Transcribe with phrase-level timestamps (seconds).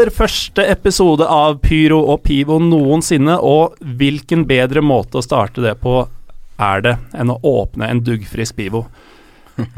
[0.00, 5.74] Aller første episode av Pyro og Pivo noensinne, og hvilken bedre måte å starte det
[5.82, 6.06] på
[6.60, 8.86] er det enn å åpne en duggfrisk Pivo.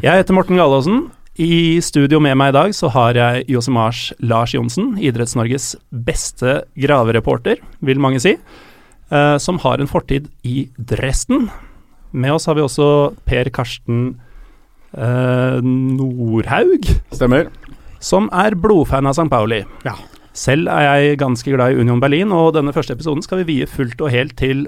[0.05, 1.09] Jeg heter Morten Gallaasen.
[1.43, 7.59] I studio med meg i dag så har jeg Josimars Lars Johnsen, Idretts-Norges beste gravereporter,
[7.83, 11.49] vil mange si, eh, som har en fortid i Dresden.
[12.13, 12.93] Med oss har vi også
[13.27, 14.21] Per Karsten
[14.95, 17.51] eh, Nordhaug Stemmer.
[17.99, 19.31] som er blodfan av St.
[19.33, 19.65] Pauli.
[19.89, 19.97] Ja.
[20.33, 23.67] Selv er jeg ganske glad i Union Berlin, og denne første episoden skal vi vie
[23.69, 24.67] fullt og helt til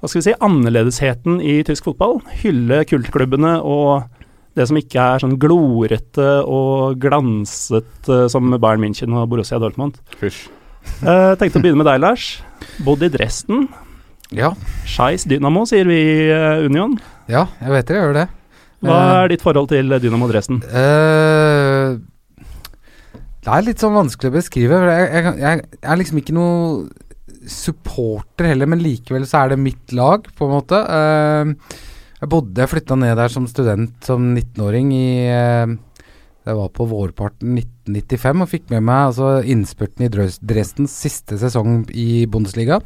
[0.00, 2.18] hva skal vi si, annerledesheten i tysk fotball.
[2.42, 4.04] Hylle kultklubbene og
[4.54, 9.96] det som ikke er sånn glorete og glansete som Bayern München og Borussia Dortmund.
[10.20, 10.44] Fysj.
[11.00, 12.26] Eh, tenkte å begynne med deg, Lars.
[12.84, 13.64] Bodd i Dresden.
[14.34, 14.52] Ja,
[14.88, 16.98] Scheiss Dynamo, sier vi i eh, Union.
[17.30, 18.26] ja, jeg vet dere gjør det.
[18.84, 20.60] Hva Eh, er ditt forhold til Dynamo Dresden?
[20.68, 21.96] eh,
[23.44, 24.76] det er litt sånn vanskelig å beskrive.
[24.80, 29.60] for Jeg, jeg, jeg, er liksom ikke noe supporter heller, men likevel så er det
[29.60, 30.80] mitt lag, på en måte.
[30.80, 31.82] Eh,
[32.22, 35.74] jeg bodde, jeg flytta ned der som student som 19-åring i eh,
[36.44, 41.84] Det var på vårparten 1995, og fikk med meg altså, innspurten i Dresdens siste sesong
[41.92, 42.80] i Bundesliga.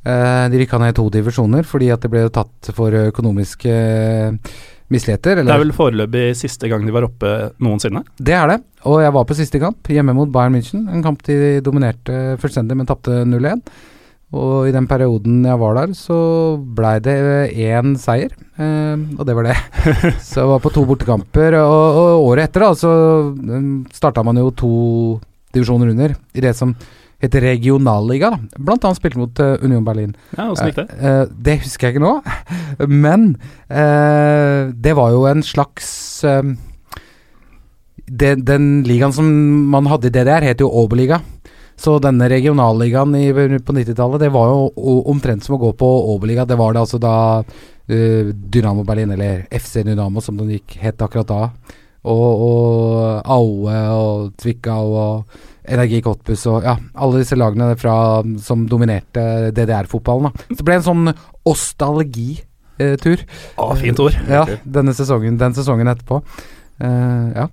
[0.00, 3.74] Eh, de rykka ned to divisjoner fordi at det ble tatt for økonomiske
[4.90, 5.46] eh, Eller?
[5.46, 8.04] Det er vel foreløpig siste gang de var oppe noensinne.
[8.18, 8.58] det er det.
[8.88, 10.88] Og jeg var på siste kamp, hjemme mot Bayern München.
[10.88, 13.60] En kamp de dominerte fullstendig, men tapte 0-1.
[14.30, 16.16] Og i den perioden jeg var der, så
[16.76, 17.16] blei det
[17.50, 18.30] én seier,
[18.62, 19.56] eh, og det var det.
[20.28, 21.58] så jeg var på to bortekamper.
[21.58, 22.92] Og, og året etter, da, så
[23.34, 24.72] um, starta man jo to
[25.50, 26.76] divisjoner under i det som
[27.20, 28.30] heter regionalliga.
[28.30, 28.38] da.
[28.58, 30.14] Blant annet spilte mot eh, Union Berlin.
[30.36, 30.88] Ja, Åssen gikk det?
[30.98, 32.14] Eh, eh, det husker jeg ikke nå,
[33.06, 33.34] men
[33.70, 35.90] det var jo en slags
[36.26, 36.42] eh,
[38.10, 39.26] Den ligaen som
[39.70, 41.20] man hadde i DDR, het jo Oberliga.
[41.80, 46.44] Så denne regionalligaen i, på 90-tallet, det var jo omtrent som å gå på Oberliga.
[46.44, 47.14] Det var det altså da
[47.86, 51.40] Dynamo Berlin, eller FC Dynamo som den gikk het akkurat da.
[52.10, 57.94] Og, og Aue og Zwickau og Energi Cottbus og ja, alle disse lagene fra,
[58.42, 60.32] som dominerte DDR-fotballen.
[60.48, 61.12] Så det ble en sånn
[61.48, 63.24] ostalgitur.
[63.60, 64.16] Ah, fint ord.
[64.30, 66.22] Ja, denne sesongen, den sesongen etterpå.
[66.80, 67.48] Uh, ja.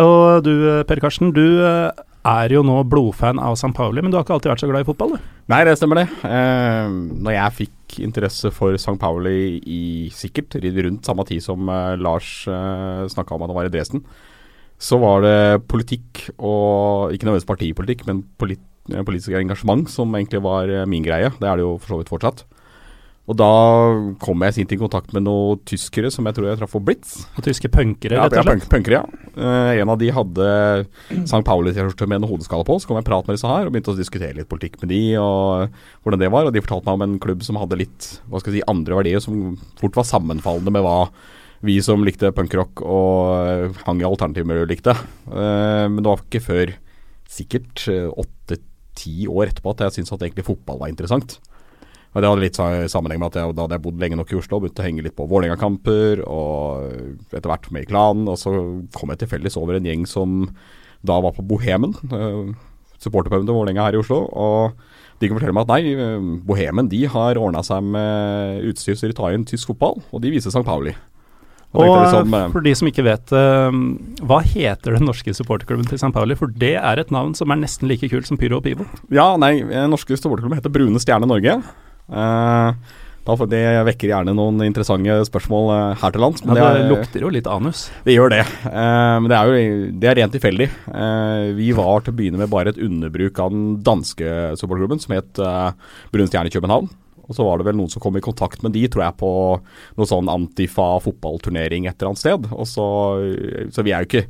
[0.00, 1.90] Og du, eh, Per Karsten, du eh,
[2.26, 3.72] er jo nå blodfan av St.
[3.76, 5.28] Pauli, men du har ikke alltid vært så glad i fotball, du?
[5.50, 6.06] Nei, det stemmer det.
[6.28, 6.90] Eh,
[7.26, 8.98] når jeg fikk interesse for St.
[9.00, 9.82] Pauli i
[10.14, 14.04] sikkert rundt samme tid som eh, Lars eh, snakka om at han var i Dresden,
[14.80, 20.40] så var det politikk og Ikke nødvendigvis partipolitikk, men polit, eh, politisk engasjement som egentlig
[20.44, 21.28] var eh, min greie.
[21.36, 22.44] Det er det jo for så vidt fortsatt.
[23.30, 23.50] Og da
[24.18, 27.12] kom jeg sint i kontakt med noen tyskere som jeg tror jeg traff på Blitz.
[27.38, 28.64] Og tyske punkere, Ja, rett og slett.
[28.64, 29.26] punk, punkere, ja.
[29.36, 30.46] Uh, en av de hadde
[31.12, 31.42] St.
[31.46, 32.80] Pauli-T-skjorte med en hodeskalle på.
[32.80, 34.90] Så kom jeg og pratet med disse her og begynte å diskutere litt politikk med
[34.90, 35.70] de og
[36.02, 36.48] hvordan det var.
[36.48, 38.98] Og de fortalte meg om en klubb som hadde litt hva skal jeg si, andre
[38.98, 40.98] verdier, som fort var sammenfallende med hva
[41.66, 44.94] vi som likte punkrock og hang i alternativmiljøet likte.
[45.28, 46.74] Eh, men det var ikke før
[47.30, 51.38] sikkert åtte-ti år etterpå at jeg syntes at egentlig fotball var interessant.
[52.10, 52.58] Og Det hadde litt
[52.90, 54.86] sammenheng med at jeg, da hadde jeg bodd lenge nok i Oslo og begynte å
[54.88, 58.26] henge litt på Vålerenga-kamper, og etter hvert med i klanen.
[58.26, 58.50] Og så
[58.96, 60.40] kom jeg tilfeldigvis over en gjeng som
[61.06, 62.50] da var på Bohemen, eh,
[63.00, 64.24] supporterpuben til Vålerenga her i Oslo.
[64.26, 64.74] Og
[65.20, 69.06] de kan fortelle meg at nei, eh, Bohemen de har ordna seg med utstyr så
[69.06, 70.66] de tar inn tysk fotball, og de viser St.
[70.66, 70.96] Pauli.
[71.70, 73.76] Og tenkte eh, for de som ikke vet, eh,
[74.26, 76.10] hva heter den norske supporterklubben til St.
[76.14, 76.34] Pauli?
[76.38, 78.88] For det er et navn som er nesten like kult som Pyro og Pivo.
[79.14, 81.60] Ja, nei, den norske supporterklubben heter Brune Stjerne Norge.
[82.10, 82.96] Eh,
[83.30, 86.42] det vekker gjerne noen interessante spørsmål eh, her til lands.
[86.42, 87.90] Ja, det det, er, lukter jo litt anus.
[88.04, 88.40] det gjør det.
[88.66, 90.68] Eh, men det er jo det er rent tilfeldig.
[90.90, 95.14] Eh, vi var til å begynne med bare et underbruk av den danske supporterklubben, som
[95.14, 95.38] het
[96.10, 96.90] Brune Stjerne København.
[97.30, 99.30] Og så var det vel noen som kom i kontakt med de, tror jeg, på
[99.96, 102.50] noe sånn Antifa fotballturnering et eller annet sted.
[102.50, 102.88] Og så,
[103.70, 104.26] så vi er jo ikke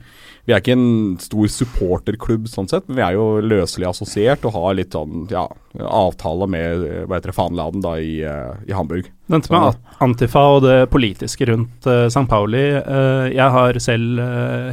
[0.50, 4.56] vi er ikke en stor supporterklubb sånn sett, men vi er jo løselig assosiert og
[4.56, 5.44] har litt sånn ja,
[5.78, 9.10] avtale med hva heter det, Fanladen da i, uh, i Hamburg.
[9.30, 12.24] Vent med Antifa og det politiske rundt uh, St.
[12.30, 12.64] Pauli.
[12.82, 14.24] Uh, jeg har selv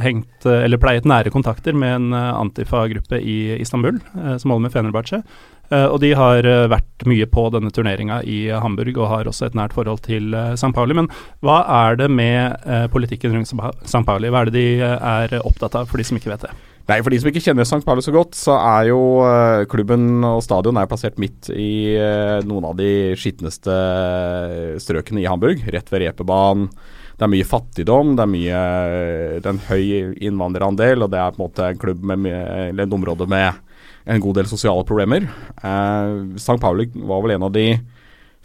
[0.02, 5.22] hengt, eller pleiet nære kontakter med en Antifa-gruppe i Istanbul som holder med Fenerbahçe.
[5.68, 9.48] Uh, og de har uh, vært mye på denne turneringa i Hamburg og har også
[9.48, 10.72] et nært forhold til St.
[10.76, 10.96] Pauli.
[10.96, 11.10] Men
[11.44, 12.56] hva er det med
[12.94, 14.04] politikken rundt St.
[14.08, 14.32] Pauli?
[14.32, 16.54] Hva er det de er opptatt av, for de som ikke vet det?
[16.88, 17.82] Nei, For de som ikke kjenner St.
[17.84, 19.00] Pauli så godt, så er jo
[19.68, 21.98] klubben og stadion er plassert midt i
[22.48, 23.74] noen av de skitneste
[24.80, 26.70] strøkene i Hamburg, rett ved reperbanen.
[27.18, 28.58] Det er mye fattigdom, det er mye
[29.36, 29.86] det er en høy
[30.30, 32.28] innvandrerandel, og det er på en måte en klubb med,
[32.70, 33.67] eller et område med
[34.08, 35.28] en god del sosiale problemer.
[35.62, 36.58] Eh, St.
[36.60, 37.68] Pauli var vel en av de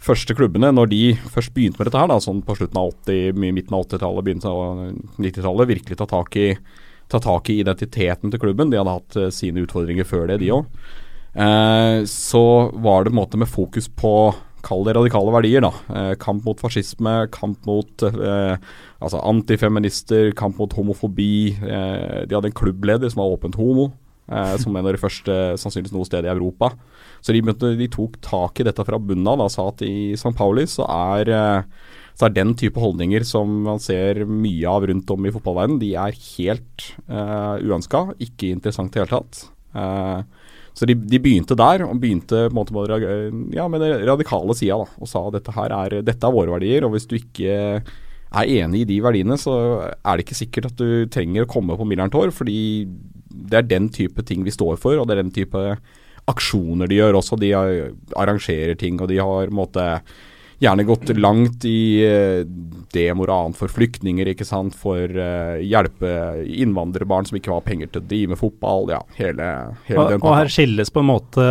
[0.04, 1.02] første klubbene, når de
[1.32, 4.50] først begynte med dette her, da, sånn på slutten av 80, midten av 80-tallet, begynnelsen
[4.52, 6.50] av 90-tallet, virkelig ta tak, i,
[7.12, 8.72] ta tak, i, identiteten til klubben.
[8.72, 10.68] De hadde hatt uh, sine utfordringer før det, de òg.
[11.34, 12.44] Eh, så
[12.78, 14.34] var det på en måte med fokus på
[14.64, 15.72] Kall det radikale verdier, da.
[15.92, 18.54] Eh, kamp mot fascisme, kamp mot eh,
[18.96, 21.52] altså antifeminister, kamp mot homofobi.
[21.58, 23.90] Eh, de hadde en klubbleder som var åpent homo
[24.30, 26.72] eh, som en av de første sannsynligvis noe sted i Europa.
[27.24, 27.42] Så de,
[27.78, 30.34] de tok tak i dette fra bunnen av og sa at i St.
[30.36, 35.10] Pauli så er, eh, så er den type holdninger som man ser mye av rundt
[35.14, 39.46] om i fotballverdenen, de er helt eh, uønska, ikke interessant i det hele tatt.
[39.74, 44.00] Eh, så de, de, begynte der, og begynte på en måte med, ja, med den
[44.08, 47.14] radikale sida og sa at dette her er, dette er våre verdier, og hvis du
[47.20, 47.54] ikke
[48.34, 49.54] er enig i de verdiene, så
[49.86, 52.58] er det ikke sikkert at du trenger å komme på Millern Tor, fordi
[53.34, 55.62] det er den type ting vi står for, og det er den type
[56.30, 57.38] aksjoner de gjør også.
[57.40, 59.88] De arrangerer ting, og de har måte,
[60.62, 62.04] gjerne gått langt i
[62.94, 64.76] demoran og annet for flyktninger, ikke sant.
[64.78, 66.10] For uh, hjelpe
[66.44, 68.88] innvandrerbarn som ikke har penger til å drive med fotball.
[68.94, 69.48] Ja, hele,
[69.88, 71.46] hele og, den Og her skilles på en måte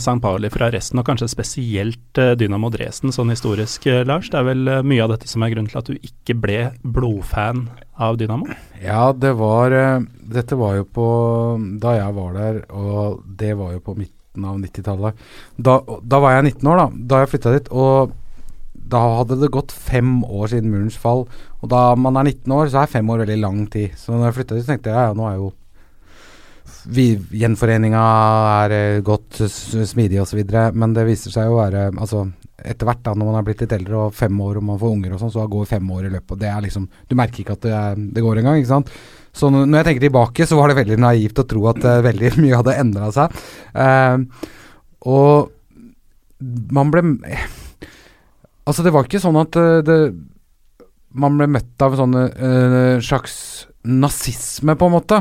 [0.00, 0.18] St.
[0.22, 4.30] Pauli fra resten, og kanskje spesielt Dynamo Dresden sånn historisk, Lars.
[4.32, 7.66] Det er vel mye av dette som er grunnen til at du ikke ble blodfan
[8.00, 8.48] av Dynamo?
[8.80, 9.74] Ja, det var
[10.30, 11.06] Dette var jo på
[11.82, 15.22] Da jeg var der, og det var jo på midten av 90-tallet.
[15.58, 17.04] Da, da, var jeg 19 år, da.
[17.10, 17.70] Da jeg flytta dit.
[17.74, 18.14] Og
[18.90, 21.24] da hadde det gått fem år siden murens fall.
[21.60, 23.96] Og da man er 19 år, så er fem år veldig lang tid.
[23.98, 25.50] Så når jeg flytta dit, tenkte jeg ja, nå er jo
[26.88, 28.02] vi, gjenforeninga
[28.64, 30.40] er uh, godt smidig osv.
[30.72, 32.24] Men det viser seg å være Altså,
[32.60, 34.96] etter hvert, da, når man er blitt litt eldre og fem år og man får
[34.96, 36.34] unger og sånn, så går fem år i løpet.
[36.36, 38.92] Og det er liksom Du merker ikke at det, er, det går engang, ikke sant.
[39.36, 42.34] Så når jeg tenker tilbake, så var det veldig naivt å tro at uh, veldig
[42.42, 43.40] mye hadde endra seg.
[43.76, 44.26] Uh,
[45.10, 45.50] og
[46.72, 47.04] man ble
[48.70, 49.98] Altså, det var ikke sånn at uh, det
[51.10, 52.14] Man ble møtt av sånn
[53.02, 53.34] slags
[53.82, 55.16] nazisme, på en måte.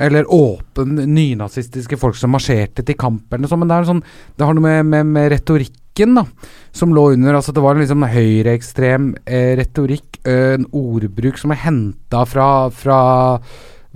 [0.00, 3.62] Eller åpen nynazistiske folk som marsjerte til kamp eller noe sånt.
[3.62, 4.02] Men det, er sånn,
[4.36, 6.24] det har noe med, med, med retorikken da,
[6.72, 7.36] som lå under.
[7.36, 12.48] altså Det var en liksom høyreekstrem eh, retorikk, eh, en ordbruk som er henta fra,
[12.72, 13.00] fra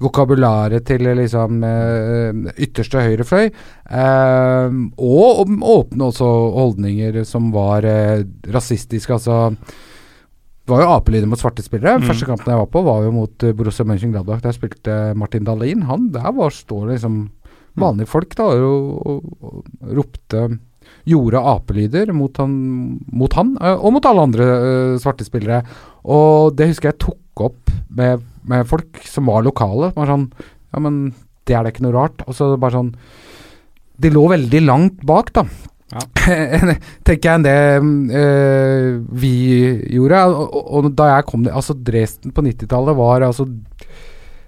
[0.00, 3.48] vokabularet til liksom eh, ytterste høyrefløy.
[3.48, 8.24] Eh, og åpne også holdninger som var eh,
[8.54, 9.14] rasistiske.
[9.14, 12.00] Altså det var jo apelyder mot svarte spillere.
[12.00, 12.08] Mm.
[12.08, 14.42] Første kampen jeg var på, var jo mot Borussia Mönchengladbach.
[14.42, 15.84] Der spilte Martin Dahlin.
[15.90, 17.26] Han, der var, står liksom
[17.78, 20.46] vanlige folk da og, og, og ropte
[21.08, 22.54] gjorde apelyder mot han,
[23.12, 24.48] mot han og mot alle andre
[25.02, 25.62] svarte spillere.
[26.04, 29.92] Og det husker jeg tok opp med, med folk som var lokale.
[29.96, 30.26] Bare sånn
[30.74, 30.98] Ja, men
[31.46, 32.24] det er da ikke noe rart.
[32.28, 32.94] Og så bare sånn
[34.00, 35.46] De lå veldig langt bak, da.
[35.94, 36.02] Ja.
[37.06, 38.88] tenker jeg enn det øh,
[39.20, 39.34] vi
[39.94, 40.24] gjorde.
[40.32, 43.48] Og, og, da jeg kom Altså Dresden på 90-tallet var altså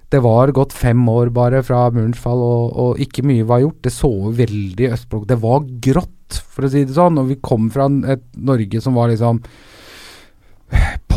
[0.07, 3.81] det var gått fem år bare fra murens fall, og, og ikke mye var gjort.
[3.83, 7.19] Det så veldig østblokk Det var grått for å si det sånn.
[7.21, 9.41] Og vi kom fra et Norge som var liksom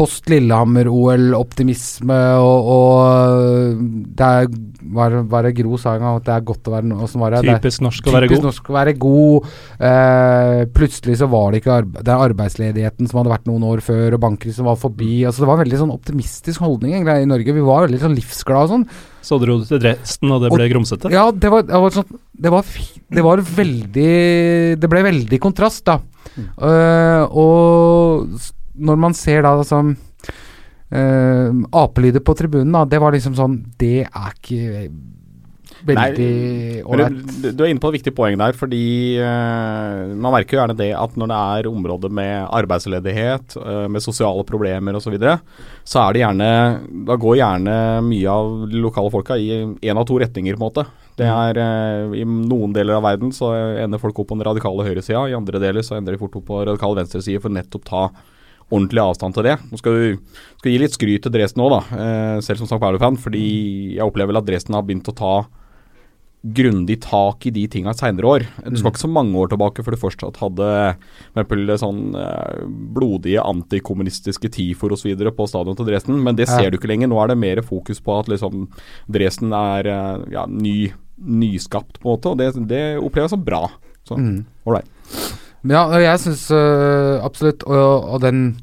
[0.01, 3.81] post Lillehammer-OL, optimisme og, og
[4.17, 6.99] det er var, var det Gro sa en gang at det er godt å være
[7.05, 7.43] Åssen var det?
[7.47, 8.45] Typisk norsk å være god.
[8.49, 9.49] Norsk å være god.
[9.91, 14.17] Eh, plutselig så var det ikke arbe det arbeidsledigheten som hadde vært noen år før,
[14.17, 15.23] og bankkrisen var forbi.
[15.29, 17.57] Altså Det var en veldig sånn optimistisk holdning egentlig, i Norge.
[17.57, 18.87] Vi var veldig sånn livsglade og sånn.
[19.27, 21.13] Så dro du til Dresden, og det ble grumsete?
[21.13, 22.65] Ja, det var, det var sånn det var,
[23.13, 24.13] det var, veldig
[24.81, 25.99] Det ble veldig kontrast, da.
[26.39, 26.47] Mm.
[26.57, 28.41] Uh, og
[28.81, 31.51] når man ser da som uh,
[31.85, 34.91] apelyder på tribunen, da, det var liksom sånn Det er ikke
[35.87, 37.15] veldig ålreit.
[37.41, 40.77] du, du er inne på et viktig poeng der, fordi uh, man merker jo gjerne
[40.77, 45.39] det at når det er områder med arbeidsledighet, uh, med sosiale problemer osv., så, videre,
[45.89, 46.51] så er det gjerne
[47.09, 50.69] Da går gjerne mye av de lokale folka i én av to retninger, på en
[50.69, 50.85] måte.
[51.21, 53.51] Det er eh, I noen deler av verden så
[53.83, 56.47] ender folk opp på den radikale høyresida, i andre deler så ender de fort opp
[56.49, 58.05] på radikal venstreside for nettopp ta
[58.71, 59.57] ordentlig avstand til det.
[59.71, 60.19] Nå skal du
[60.61, 62.79] skal gi litt skryt til Dresden òg, da, eh, selv som St.
[62.83, 63.19] Paulo-fan.
[63.19, 65.35] Fordi jeg opplever vel at Dresden har begynt å ta
[66.41, 68.45] grundig tak i de tinga seinere år.
[68.65, 70.69] Du skal ikke så mange år tilbake før du fortsatt hadde
[71.37, 72.63] for sånn eh,
[72.97, 75.13] blodige antikommunistiske tifor osv.
[75.37, 77.09] på stadion til Dresden, men det ser du ikke lenger.
[77.13, 78.69] Nå er det mer fokus på at liksom
[79.11, 82.83] Dresden er eh, ja, ny, nyskapt, på en måte, og det, det
[83.27, 83.67] jeg som bra.
[84.09, 84.45] Så Mm.
[85.69, 86.47] Ja, jeg syns
[87.21, 88.55] absolutt og, og den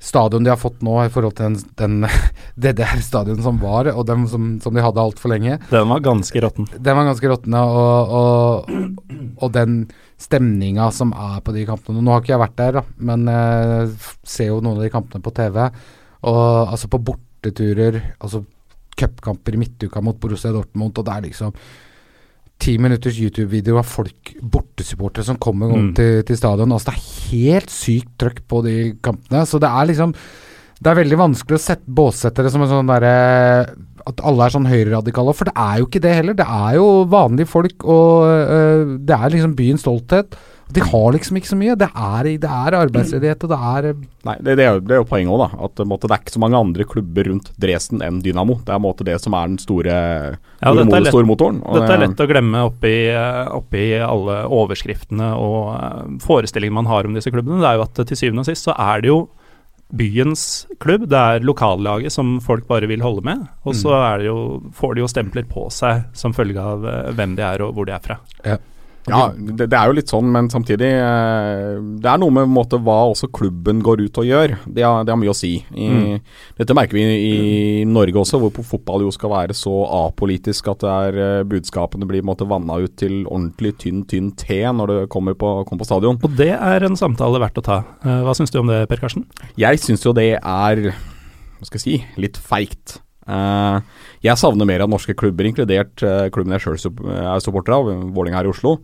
[0.00, 2.06] stadion de har fått nå i forhold til den, den
[2.64, 6.00] det der stadion som var, og den som, som de hadde altfor lenge, Den var
[6.04, 6.68] ganske råtten.
[6.72, 8.70] den var ganske råtten, Og, og,
[9.44, 9.82] og den
[10.20, 13.92] stemninga som er på de kampene Nå har ikke jeg vært der, da, men jeg
[14.24, 15.60] ser jo noen av de kampene på TV.
[16.28, 16.40] Og
[16.72, 18.42] altså på borteturer, altså
[19.00, 21.54] cupkamper i midtuka mot Borussia Dortmund, og det er liksom
[22.60, 25.94] ti minutters YouTube-video av folk, bortesupportere, som kommer Mm.
[25.96, 26.70] til, til stadion.
[26.76, 29.46] Altså Det er helt sykt trøkk på de kampene.
[29.48, 30.14] Så det er liksom
[30.82, 33.74] Det er veldig vanskelig å sette, båssette det som en sånn derre
[34.06, 35.34] At alle er sånn høyreradikale.
[35.36, 36.34] For det er jo ikke det heller.
[36.34, 40.36] Det er jo vanlige folk, og øh, det er liksom byens stolthet.
[40.72, 41.74] De har liksom ikke så mye.
[41.80, 43.88] Det er, det er arbeidsledighet, og det er
[44.28, 45.64] Nei, det, det, er jo, det er jo poenget òg, da.
[45.64, 48.58] At på måte, det er ikke så mange andre klubber rundt Dresden enn Dynamo.
[48.60, 51.60] Det er på måte det som er den store, Ja, store, dette er lett- stormotoren.
[51.64, 56.90] og Dette er lett å glemme oppi, eh, oppi alle overskriftene og eh, forestillingene man
[56.92, 57.60] har om disse klubbene.
[57.64, 59.20] Det er jo at til syvende og sist så er det jo
[59.90, 63.40] byens klubb, det er lokallaget som folk bare vil holde med.
[63.66, 64.04] Og så Mm.
[64.12, 67.42] er det jo, får de jo stempler på seg som følge av eh, hvem de
[67.42, 68.18] er og hvor de er fra.
[68.44, 68.56] Ja,
[69.08, 72.98] det, det er jo litt sånn, men samtidig eh, Det er noe med måte, hva
[73.08, 74.54] også klubben går ut og gjør.
[74.68, 75.54] Det har, det har mye å si.
[75.72, 76.20] I, Mm.
[76.60, 79.72] Dette merker vi i, Norge også, hvor på fotball jo skal være så
[80.04, 84.92] apolitisk at er eh, budskapene blir måte vanna ut til ordentlig tynn, tynn te når
[84.92, 86.20] det kommer på, kommer på stadion.
[86.22, 87.80] Og det er en samtale verdt å ta.
[88.04, 89.24] Eh, Hva syns du om det, Per Karsten?
[89.60, 93.00] Jeg syns jo det er Hva skal jeg si litt feigt.
[93.28, 93.76] Eh,
[94.24, 98.40] jeg savner mer av norske klubber, inkludert eh, klubben jeg sjøl er supporter av, Vålerenga
[98.40, 98.78] her i Oslo.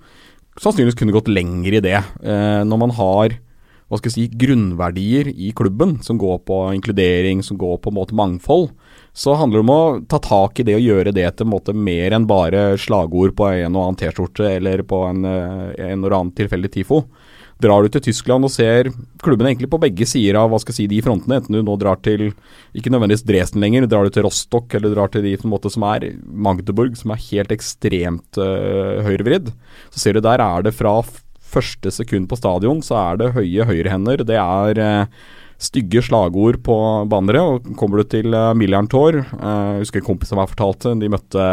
[0.61, 1.99] Sannsynligvis kunne gått lenger i det.
[2.25, 3.39] Eh, når man har
[3.87, 7.99] hva skal jeg si, grunnverdier i klubben som går på inkludering, som går på en
[8.01, 8.73] måte mangfold,
[9.15, 11.75] så handler det om å ta tak i det og gjøre det til en måte
[11.77, 16.19] mer enn bare slagord på en og annen T-skjorte eller på en, eh, en eller
[16.19, 17.05] annen tilfeldig TIFO.
[17.63, 18.91] Drar du til Tyskland og ser
[19.25, 21.77] klubbene egentlig på begge sider av hva skal jeg si, de frontene, enten du nå
[21.81, 22.27] drar til
[22.77, 25.71] ikke nødvendigvis Dresden lenger, drar du til Rostock eller drar til de på en måte
[25.73, 29.49] som er Magdeburg, som er helt ekstremt uh, høyrevridd,
[29.89, 30.99] så ser du der er det fra
[31.47, 36.77] første sekund på stadion, så er det høye høyrehender, det er uh, stygge slagord på
[37.09, 41.09] bannere, og kommer du til uh, Millerntor, uh, husker en kompis som har fortalt de
[41.09, 41.47] møtte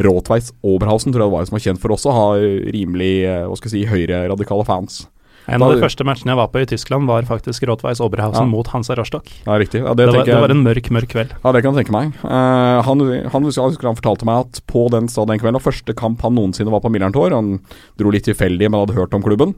[0.00, 2.24] Råtveis Oberhausen, tror jeg det var, som var kjent for også å ha
[2.72, 3.12] rimelig
[3.48, 4.98] hva skal jeg si, høyreradikale fans.
[5.46, 8.50] En av de første matchene jeg var på i Tyskland, var faktisk Rotweis Oberhausen Ja.
[8.50, 9.30] mot Hansa Rostock.
[9.46, 9.82] Ja, riktig.
[9.84, 11.30] Ja, Det, det, var, det var en mørk, mørk kveld.
[11.44, 12.12] Ja, det kan jeg tenke meg.
[12.24, 16.22] Uh, han, han, han fortalte meg at på den stadion den kvelden, og første kamp
[16.26, 17.58] han noensinne var på Millerntor, han
[17.98, 19.54] dro litt tilfeldig, men hadde hørt om klubben,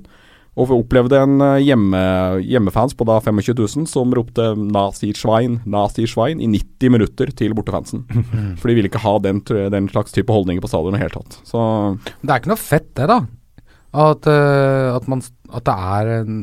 [0.59, 1.99] og opplevde en eh, hjemme,
[2.43, 8.05] hjemmefans på da 25 000 som ropte 'Nazi-Schwein', 'Nazi-Schwein' i 90 minutter til bortefansen.
[8.59, 11.15] For de ville ikke ha den, den slags type holdninger på stadion i det hele
[11.21, 11.39] tatt.
[11.47, 11.61] Så
[12.23, 13.21] Det er ikke noe fett, det, da.
[13.95, 15.23] At, uh, at, man,
[15.55, 16.41] at det er en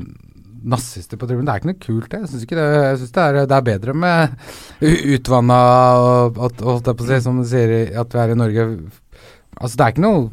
[0.66, 1.46] nazister på tribunen.
[1.46, 2.22] Det er ikke noe kult, det.
[2.24, 2.58] Jeg syns det.
[2.58, 4.40] Jeg synes det, er, det er bedre med
[5.14, 5.60] utvanna
[6.02, 8.66] og og, og si, som du sier, at vi er i Norge
[9.56, 10.26] Altså, det er ikke noe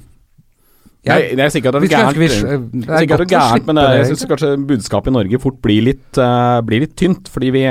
[1.02, 2.74] jeg, jeg sier ikke at det er ønske vi- gærent.
[2.86, 5.56] det er det er gærent, men jeg, det, jeg syns kanskje budskapet i Norge fort
[5.64, 7.26] blir litt, uh, blir litt tynt.
[7.26, 7.64] Fordi vi,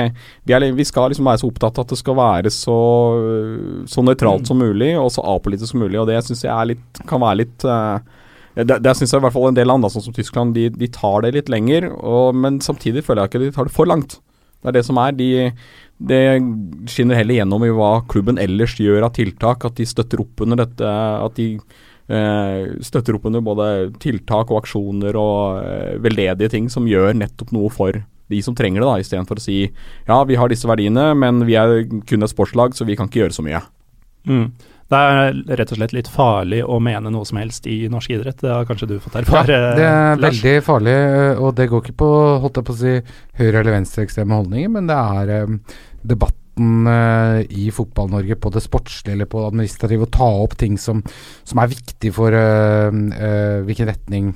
[0.44, 2.76] vi, er, vi skal liksom være så opptatt av at det skal være så,
[3.88, 5.96] så nøytralt som mulig, og så apolitisk som mulig.
[6.02, 8.04] Og det syns jeg er litt, kan være litt eh,
[8.54, 10.88] det, det syns jeg i hvert fall en del land, sånn som Tyskland, de, de
[10.92, 11.88] tar det litt lenger.
[11.96, 14.18] Og, men samtidig føler jeg ikke de tar det for langt.
[14.62, 15.14] Det er det som er.
[15.18, 15.30] De,
[16.02, 16.22] det
[16.90, 19.66] skinner heller gjennom i hva klubben ellers gjør av tiltak.
[19.66, 20.92] At de støtter opp under dette.
[20.92, 23.68] At de eh, støtter opp under både
[24.02, 28.80] tiltak og aksjoner og eh, veldedige ting som gjør nettopp noe for de som trenger
[28.80, 32.32] det, da, istedenfor å si ja, vi har disse verdiene, men vi er kun et
[32.32, 33.60] sportslag, så vi kan ikke gjøre så mye.
[34.28, 34.46] Mm.
[34.92, 38.42] Det er rett og slett litt farlig å mene noe som helst i norsk idrett.
[38.44, 39.46] Det har kanskje du fått erfare,
[39.78, 40.42] Det er Lars?
[40.42, 42.10] veldig farlig, øh, og det går ikke på
[42.44, 42.94] holdt jeg på å si
[43.40, 45.58] høyre- eller venstreekstreme holdninger, men det er um,
[46.04, 50.56] debatt måten eh, i Fotball-Norge på det sportslige eller på det administrative å ta opp
[50.58, 51.02] ting som,
[51.44, 54.34] som er viktig for eh, eh, hvilken retning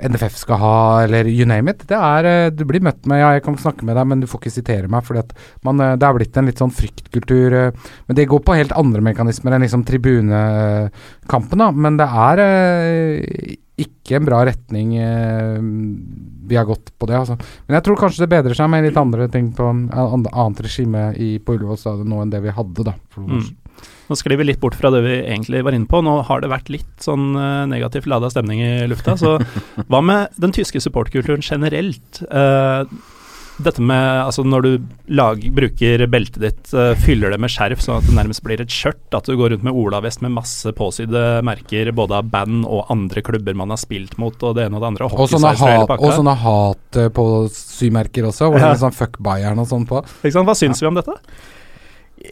[0.00, 1.86] NFF skal ha, eller you name it.
[1.86, 4.40] Det er, Du blir møtt med Ja, jeg kan snakke med deg, men du får
[4.40, 5.04] ikke sitere meg.
[5.04, 7.72] Fordi at man, det er blitt en litt sånn fryktkultur.
[8.06, 11.68] Men det går på helt andre mekanismer enn liksom tribunekampen, da.
[11.70, 12.42] Men det er
[13.84, 15.58] ikke en bra retning eh,
[16.50, 17.36] vi har gått på det, altså.
[17.66, 21.32] Men jeg tror kanskje det bedrer seg med litt andre ting på annet regime i,
[21.38, 22.96] på Ullevål stadion nå enn det vi hadde, da.
[23.16, 23.44] Mm.
[24.10, 26.00] Nå sklir vi litt bort fra det vi egentlig var inne på.
[26.02, 29.14] Nå har det vært litt sånn eh, negativt lada stemning i lufta.
[29.20, 29.36] Så
[29.90, 32.22] hva med den tyske supportkulturen generelt?
[32.26, 32.82] Eh,
[33.64, 34.70] dette med altså når du
[35.16, 38.72] lag, bruker beltet ditt, uh, fyller det med skjerf sånn at det nærmest blir et
[38.74, 39.02] skjørt.
[39.16, 43.22] At du går rundt med olavest med masse påsydde merker både av band og andre
[43.26, 45.10] klubber man har spilt mot, og det ene og det andre.
[45.10, 47.24] Og og sånne, hat, og sånne hat eh, på
[47.54, 48.74] symerker også, det Ja.
[48.80, 50.02] sånn fuck Bayern og sånn på.
[50.24, 50.48] Ikke sant?
[50.48, 51.16] Hva syns vi om dette?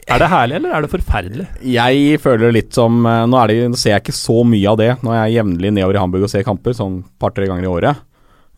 [0.04, 1.46] Er det herlig, eller er det forferdelig?
[1.64, 4.76] Jeg føler litt som eh, Nå, er det, nå ser jeg ikke så mye av
[4.80, 4.90] det.
[5.02, 8.02] når jeg er jevnlig nedover i Hamburg og ser kamper, sånn par-tre ganger i året.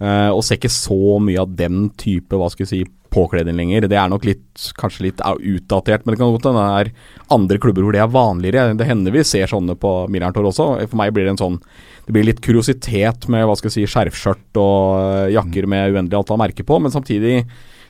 [0.01, 2.81] Eh, og ser ikke så mye av den type hva skal vi si,
[3.11, 3.89] påkledning lenger.
[3.91, 4.45] Det er nok litt,
[4.79, 6.93] kanskje litt utdatert, men det kan godt hende det er
[7.35, 8.77] andre klubber hvor det er vanligere.
[8.79, 10.69] Det hender vi ser sånne på Millerntor også.
[10.87, 11.59] For meg blir det en sånn
[12.07, 16.21] Det blir litt kuriositet med hva skal jeg si, skjerfskjørt og eh, jakker med uendelig
[16.23, 17.45] antall merker på, men samtidig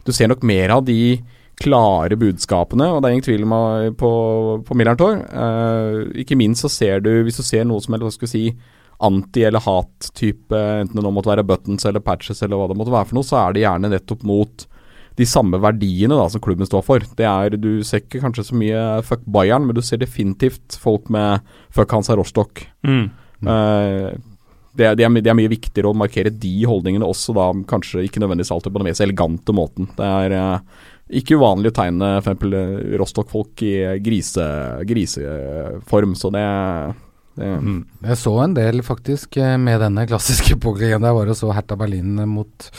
[0.04, 1.20] Du ser nok mer av de
[1.60, 4.10] klare budskapene, og det er ingen tvil om at på,
[4.64, 5.18] på Millerntor.
[5.28, 8.32] Uh, ikke minst så ser du, hvis du ser noe som er hva skal jeg
[8.32, 8.44] si,
[9.00, 12.92] anti- eller hat-type, enten det nå måtte være buttons eller patches eller hva det måtte
[12.94, 14.66] være for noe, så er det gjerne nettopp mot
[15.18, 17.04] de samme verdiene da som klubben står for.
[17.16, 21.10] Det er, Du ser ikke kanskje så mye fuck Bayern, men du ser definitivt folk
[21.12, 22.64] med fuck Hansa Rostock.
[22.86, 23.10] Mm.
[23.44, 24.12] Uh,
[24.76, 28.22] det, det, er, det er mye viktigere å markere de holdningene også, da kanskje ikke
[28.22, 29.90] nødvendigvis alltid på den mest elegante måten.
[29.98, 30.88] Det er uh,
[31.20, 34.44] ikke uvanlig å tegne eksempel eh, Rostock-folk i grise,
[34.86, 36.44] griseform, så det
[37.38, 37.84] Mm.
[38.04, 41.06] Jeg så en del faktisk eh, med denne klassiske påkledningen.
[41.08, 42.70] Jeg var og så Hertha Berlin mot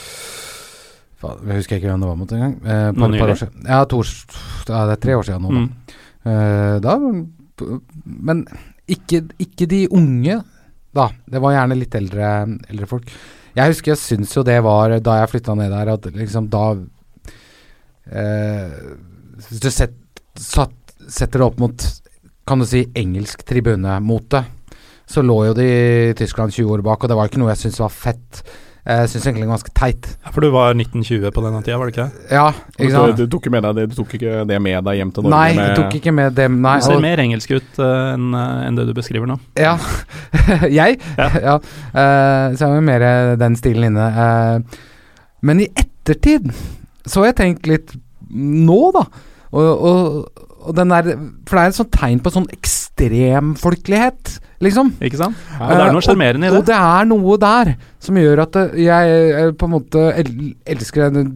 [1.22, 2.54] Faen, Jeg husker ikke hvem det var mot engang.
[2.62, 3.66] Eh, Nå par, par år siden.
[3.68, 4.02] Ja, to,
[4.68, 5.52] ja, det er tre år siden nå.
[5.52, 5.62] da.
[5.62, 6.00] Mm.
[6.32, 6.96] Eh, da
[8.28, 8.44] Men
[8.90, 10.40] ikke, ikke de unge,
[10.94, 11.06] da.
[11.30, 12.32] Det var gjerne litt eldre,
[12.68, 13.12] eldre folk.
[13.56, 16.64] Jeg husker jeg syns jo det var da jeg flytta ned der, at liksom da
[18.08, 18.76] eh,
[19.48, 19.96] Hvis du set,
[20.40, 20.74] satt,
[21.08, 21.86] setter det opp mot
[22.52, 24.42] kan du si engelsk tribunemote,
[25.08, 27.64] så lå jo de i Tyskland 20 år bak, og det var ikke noe jeg
[27.64, 28.42] syntes var fett.
[28.82, 30.08] Jeg syns egentlig ganske teit.
[30.24, 32.24] Ja, For du var 1920 på denne tida, var det ikke det?
[32.34, 33.20] Ja, du, ikke sant?
[33.20, 35.36] du, tok ikke med deg det, du tok ikke det med deg hjem til Norge?
[35.36, 37.92] Nei, med, jeg tok ikke med det Nei, Du ser og- mer engelsk ut uh,
[38.16, 39.38] enn en det du beskriver nå.
[39.62, 39.76] Ja.
[40.80, 40.98] jeg?
[41.16, 41.28] Ja.
[41.46, 41.56] Ja.
[41.94, 43.06] Uh, så har jo mer
[43.40, 44.08] den stilen inne.
[44.12, 44.80] Uh,
[45.46, 46.50] men i ettertid
[47.06, 47.94] så har jeg tenkt litt
[48.32, 49.06] nå, da.
[49.52, 51.02] Og, og, og den der
[51.46, 54.92] For det er et sånt tegn på sånn ekstremfolkelighet, liksom.
[55.02, 55.38] Ikke sant?
[55.60, 56.58] Og det er noe Eh, sjarmerende i det.
[56.58, 60.54] og det er noe der som gjør at det- jeg eh, på en måte el
[60.66, 61.32] elsker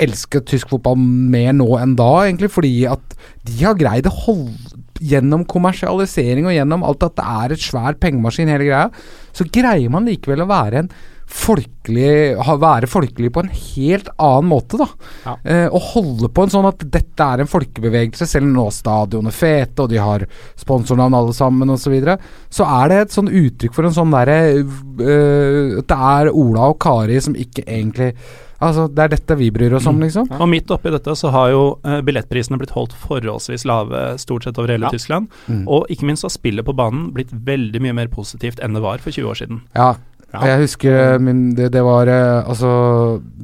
[0.00, 3.00] elsker tysk fotball mer nå enn da, egentlig, fordi at
[3.44, 7.94] de har greid å holde Gjennom kommersialisering og gjennom alt at det er et svær
[7.94, 8.90] pengemaskin, hele greia,
[9.32, 10.90] så greier man likevel å være en
[11.30, 14.88] folkelig ha, Være folkelig på en helt annen måte, da.
[15.24, 15.36] Ja.
[15.44, 19.84] Eh, og holde på en sånn at dette er en folkebevegelse, selv nå stadionet fete,
[19.84, 20.26] og de har
[20.60, 21.88] sponsornavn alle sammen, osv.
[21.90, 22.18] Så, videre,
[22.52, 26.78] så er det et sånn uttrykk for en sånn derre At det er Ola og
[26.82, 28.12] Kari som ikke egentlig
[28.60, 30.26] Altså, det er dette vi bryr oss om, liksom.
[30.28, 30.38] Ja.
[30.44, 34.60] Og midt oppi dette så har jo eh, billettprisene blitt holdt forholdsvis lave stort sett
[34.60, 34.92] over hele Ja.
[34.92, 35.30] Tyskland.
[35.48, 35.62] Mm.
[35.64, 39.00] Og ikke minst har spillet på banen blitt veldig mye mer positivt enn det var
[39.00, 39.62] for 20 år siden.
[39.72, 39.94] Ja.
[40.30, 40.44] Ja.
[40.46, 42.70] Jeg husker eh, min, det, det var eh, Altså,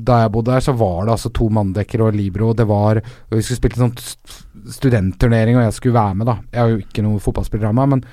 [0.07, 2.53] da jeg bodde der, så var det altså to manndekker og Libro.
[2.53, 6.39] og Det var Vi skulle spille en sånn studentturnering, og jeg skulle være med, da.
[6.55, 8.05] Jeg er jo ikke noen fotballspiller av meg, men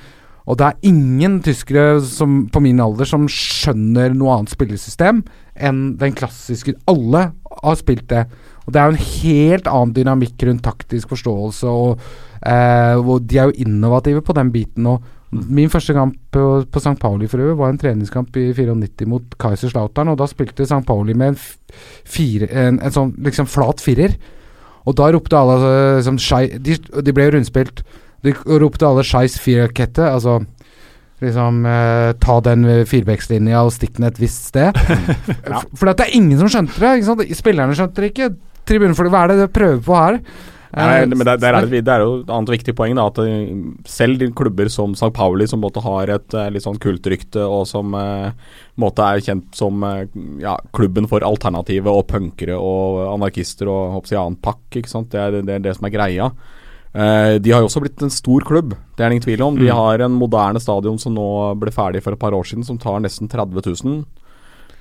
[0.46, 5.22] Og det er ingen tyskere som, på min alder som skjønner noe annet spillesystem
[5.56, 7.30] enn den klassiske Alle
[7.64, 8.26] har spilt det.
[8.66, 12.04] Og det er jo en helt annen dynamikk rundt taktisk forståelse, og,
[12.44, 14.88] eh, og de er jo innovative på den biten.
[14.88, 16.96] Og min første kamp på, på St.
[17.02, 20.82] Pauli for øvrig var en treningskamp i 94 mot Kaiserslautern, og da spilte St.
[20.88, 21.38] Pauli med en,
[22.06, 24.15] fire, en, en sånn liksom flat firer.
[24.84, 27.84] Og da ropte alle altså, liksom, Schei- de, de ble rundspilt.
[28.24, 30.39] De ropte alle scheiss Vierkette, altså
[31.24, 34.76] liksom eh, Ta den firbekslinja og stikk den et visst sted.
[35.46, 37.30] For For det er ingen som skjønte det.
[37.39, 38.34] Spillerne skjønte det ikke.
[38.67, 40.19] Tribunefolk, hva er det de prøver på her?
[40.74, 42.96] Nei, men der, der er det, det er jo et annet viktig poeng.
[42.98, 43.52] Da, at eh,
[43.86, 45.12] selv de klubber som St.
[45.14, 48.32] Pauli, som måtte har et eh, litt sånn kultrykte, og som eh,
[48.82, 50.08] måtte er kjent som eh,
[50.42, 55.12] ja, klubben for alternative og punkere og anarkister og hoppsi annen pakk, ikke sant?
[55.14, 56.32] Det, er, det er det som er greia.
[56.94, 59.56] Eh, de har jo også blitt en stor klubb, det er det ingen tvil om.
[59.58, 59.76] De Mm.
[59.78, 61.30] har en moderne stadion som nå
[61.62, 64.04] ble ferdig for et par år siden, som tar nesten 30 000.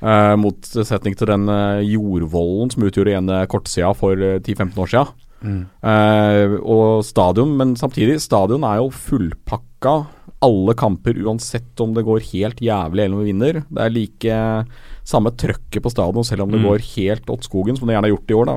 [0.02, 5.04] Uh, motsetning til den eh, jordvollen som utgjorde ene kortsida for eh, 10-15 år sia.
[5.42, 9.71] Eh, og stadion, men samtidig, stadion er jo fullpakka
[10.42, 13.60] alle kamper, uansett om det går helt jævlig eller om vi vinner.
[13.70, 14.38] Det er like
[15.02, 16.66] samme trøkket på stadion, selv om det Mm.
[16.68, 18.56] går helt åt skogen, som det gjerne har gjort i år, da.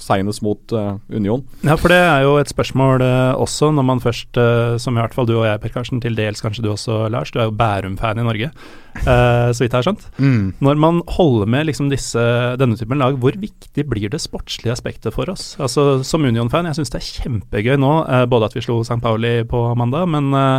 [0.00, 1.42] Seinest mot uh, Union.
[1.62, 5.00] Ja, for det er jo et spørsmål uh, også, når man først, uh, som i
[5.02, 7.50] hvert fall du og jeg, Per Karsten, til dels kanskje du også, Lars, du er
[7.50, 8.50] jo Bærum-fan i Norge,
[9.04, 10.06] eh, så vidt jeg har skjønt.
[10.18, 10.54] Mm.
[10.60, 12.16] Når man holder med liksom disse,
[12.56, 15.56] denne typen lag, hvor viktig blir det sportslige aspektet for oss?
[15.60, 19.00] Altså Som Union-fan, jeg syns det er kjempegøy nå, eh, både at vi slo St.
[19.02, 20.53] Pauli på mandag, men eh,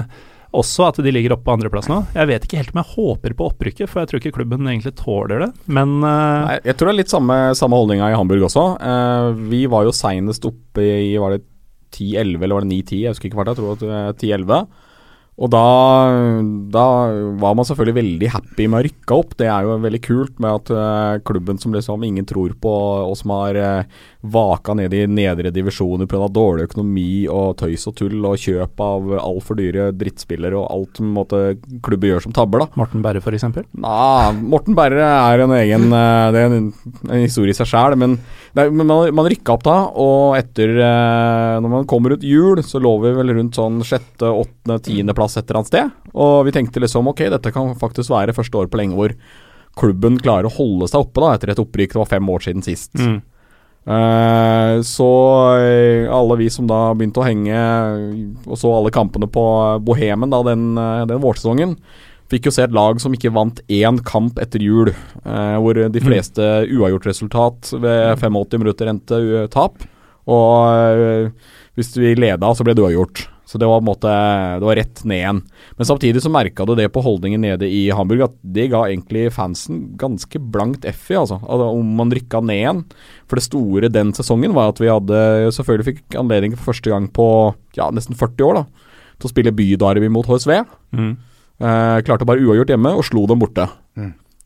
[0.56, 2.02] også at de ligger oppe på andreplass nå.
[2.16, 4.96] Jeg vet ikke helt om jeg håper på opprykket, for jeg tror ikke klubben egentlig
[5.00, 5.50] tåler det.
[5.68, 6.46] Men uh...
[6.48, 8.66] Nei, jeg tror det er litt samme, samme holdninga i Hamburg også.
[8.80, 11.44] Uh, vi var jo seinest oppe i Var det
[11.96, 13.02] 10-11 eller var det 9-10?
[13.02, 13.86] Jeg husker ikke hva det var
[14.20, 14.64] 10-11.
[15.36, 15.62] Og da,
[16.72, 16.86] da
[17.42, 19.34] var man selvfølgelig veldig happy med å rykke opp.
[19.36, 22.72] Det er jo veldig kult med at uh, klubben som liksom ingen tror på,
[23.04, 26.30] og som har uh, vaka ned i nedre divisjoner pga.
[26.32, 31.12] dårlig økonomi og tøys og tull og kjøp av altfor dyre drittspillere og alt som
[31.84, 32.70] klubber gjør som tabber, da.
[32.80, 33.46] Morten Berre, f.eks.
[33.76, 36.72] Nah, Morten Berre er en egen uh, Det er en,
[37.10, 37.98] en historie i seg sjæl.
[38.00, 38.16] Men,
[38.56, 42.64] nei, men man, man rykka opp da, og etter eh, Når man kommer ut jul,
[42.64, 45.94] så lå vi vel rundt sånn sjette, åttende, tiendeplass et eller annet sted.
[46.14, 49.16] Og vi tenkte liksom ok, dette kan faktisk være første år på lenge hvor
[49.76, 51.96] klubben klarer å holde seg oppe da etter et opprykk.
[51.96, 52.94] Det var fem år siden sist.
[52.96, 53.20] Mm.
[53.86, 55.08] Uh, så
[55.62, 57.60] eh, alle vi som da begynte å henge
[58.50, 59.44] og så alle kampene på
[59.86, 61.76] Bohemen da den, eh, den vårsesongen,
[62.34, 64.90] fikk jo se et lag som ikke vant én kamp etter jul.
[65.22, 69.86] Uh, hvor de fleste uavgjort resultat ved 85 minutter endte tap.
[70.26, 73.28] Og uh, hvis vi leda, så ble det uavgjort.
[73.46, 74.12] Så det var på en måte
[74.60, 75.42] Det var rett ned igjen.
[75.78, 79.28] Men samtidig så merka du det på holdningen nede i Hamburg, at det ga egentlig
[79.36, 81.38] fansen ganske blankt F i, altså.
[81.46, 82.82] Al- Om man rykka ned igjen.
[83.30, 85.22] For det store den sesongen var at vi hadde
[85.54, 87.28] selvfølgelig fikk anledning for første gang på
[87.78, 88.66] ja, nesten 40 år da
[89.16, 90.52] til å spille bydarby mot HSV.
[90.92, 91.14] Mm.
[91.64, 93.70] Eh, klarte bare uavgjort hjemme og slo dem borte.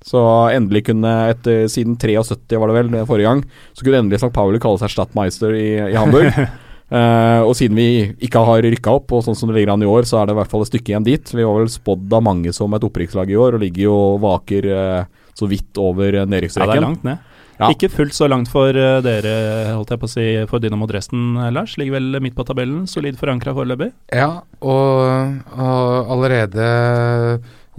[0.05, 0.19] Så
[0.55, 3.41] endelig kunne, etter, siden 73 var det vel, forrige gang,
[3.75, 4.29] så kunne endelig St.
[4.31, 6.29] Pauli kalle seg Stadmeister i, i Hamburg.
[6.89, 7.89] Eh, og siden vi
[8.25, 10.35] ikke har rykka opp, og sånn som det ligger an i år, så er det
[10.35, 11.33] i hvert fall et stykke igjen dit.
[11.35, 14.69] Vi var vel spådd av mange som et opprykkslag i år, og ligger jo vaker
[14.73, 17.25] uh, så vidt over Ja, det er langt ned.
[17.59, 17.67] Ja.
[17.73, 19.33] Ikke fullt så langt for uh, dere,
[19.75, 21.75] holdt jeg på å si, for Dynamo Dresden, eh, Lars.
[21.77, 23.91] Ligger vel midt på tabellen, solid forankra foreløpig.
[24.15, 24.31] Ja,
[24.63, 26.69] og, og allerede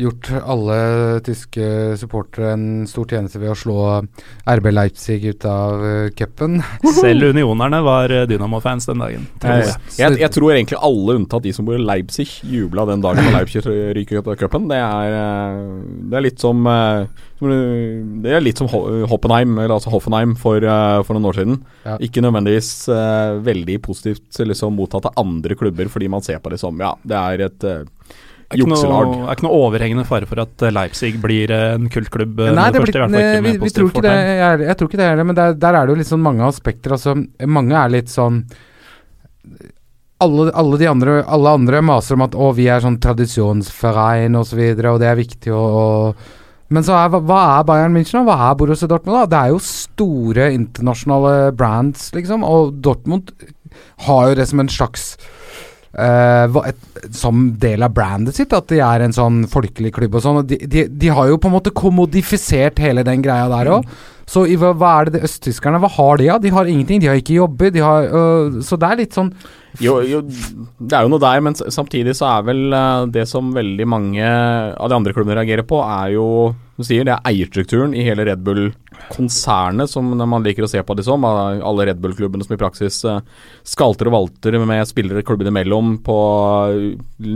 [0.01, 0.77] gjort alle
[1.27, 1.67] tyske
[2.01, 3.77] supportere en stor tjeneste ved å slå
[4.49, 6.61] RB Leipzig ut av uh, cupen.
[7.01, 9.27] Selv unionerne var eh, Dynamo-fans den dagen.
[9.43, 9.75] Jeg.
[9.99, 13.35] jeg, jeg tror egentlig alle unntatt de som bor i Leipzig, jubla den dagen da
[13.39, 14.69] Leipzig ryker ut av cupen.
[14.71, 15.61] Det, eh,
[16.11, 16.65] det er litt som
[17.41, 20.65] Det er litt som Hoppenheim, eller altså Hoffenheim, for,
[21.07, 21.61] for noen år siden.
[21.87, 21.97] Ja.
[22.05, 22.73] Ikke nødvendigvis
[23.47, 27.17] veldig positivt liksom, mottatt av andre klubber, fordi man ser på det som Ja, det
[27.17, 27.83] er et uh,
[28.51, 31.87] er ikke noe, er ikke noe overhengende fare for at eh, Leipzig blir eh, en
[31.93, 32.41] kultklubb.
[32.43, 34.17] eh, Nei, det blir, første, vi, vi tror ikke det.
[34.41, 36.43] Jeg, jeg tror ikke det heller, men der, der er det jo litt sånn mange
[36.49, 36.97] aspekter.
[36.97, 37.15] Altså,
[37.47, 38.43] mange er litt sånn
[40.21, 44.43] alle, alle de andre Alle andre maser om at å, vi er sånn tradisjonsverein osv.,
[44.43, 45.65] og, så videre, og det er viktig å
[46.75, 49.17] Men så er, hva er Bayern München, og Hva er Borussia Dortmund?
[49.23, 49.31] da?
[49.31, 53.33] Det er jo store internasjonale brands, liksom, og Dortmund
[54.07, 55.15] har jo det som en slags
[55.93, 60.23] hva- et, som del av brandet sitt, at de er en sånn folkelig klubb og
[60.23, 60.41] sånn.
[60.47, 63.89] De, de, de har jo på en måte kommodifisert hele den greia der òg.
[64.31, 66.39] Så i, hva, hva er det de østtyskerne Hva har de av?
[66.45, 67.01] De har ingenting.
[67.03, 67.73] De har ikke jobber.
[67.75, 69.33] De har, øh, så det er litt sånn
[69.83, 73.51] Jo, jo, det er jo noe der, men samtidig så er vel eh, det som
[73.57, 76.29] veldig mange av de andre klubbene reagerer på, er jo
[76.81, 80.97] som sier, det er eierstrukturen i hele Red Bull-konsernet, som man liker å se på
[80.97, 81.27] det som.
[81.27, 83.21] Alle Red Bull-klubbene som i praksis eh,
[83.69, 86.17] skalter og valter med spillere klubbene imellom på
[86.73, 86.87] eh,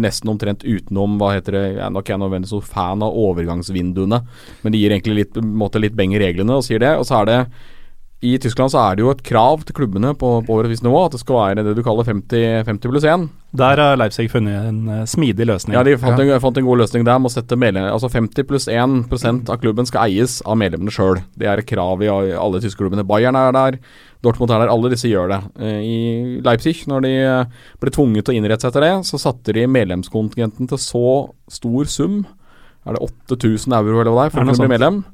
[0.00, 4.22] nesten omtrent utenom Hva heter det Jeg er nok jeg nødvendigvis så fan av overgangsvinduene,
[4.64, 6.94] men de gir egentlig litt, måte litt beng i reglene og sier det.
[6.96, 7.38] Og så er det
[8.25, 10.85] i Tyskland så er det jo et krav til klubbene på, på over et visst
[10.87, 13.27] nivå at det skal være det du kaller 50, 50 pluss 1.
[13.55, 15.77] Der har Leipzig funnet en uh, smidig løsning.
[15.77, 18.49] Ja, de fant, En, fant en god løsning der med å sette medlem, altså 50
[18.49, 21.21] pluss 1% av klubben skal eies av medlemmene sjøl.
[21.39, 23.07] Det er et krav i alle tyske klubbene.
[23.07, 23.79] Bayern er der,
[24.25, 24.73] Dortmund er der.
[24.73, 25.41] Alle disse gjør det.
[25.61, 25.99] Eh, I
[26.45, 29.67] Leipzig, når de eh, ble tvunget til å innrette seg etter det, så satte de
[29.69, 31.11] medlemskontingenten til så
[31.53, 32.23] stor sum.
[32.89, 35.05] Er det 8000 euro eller hva det er for å bli medlem?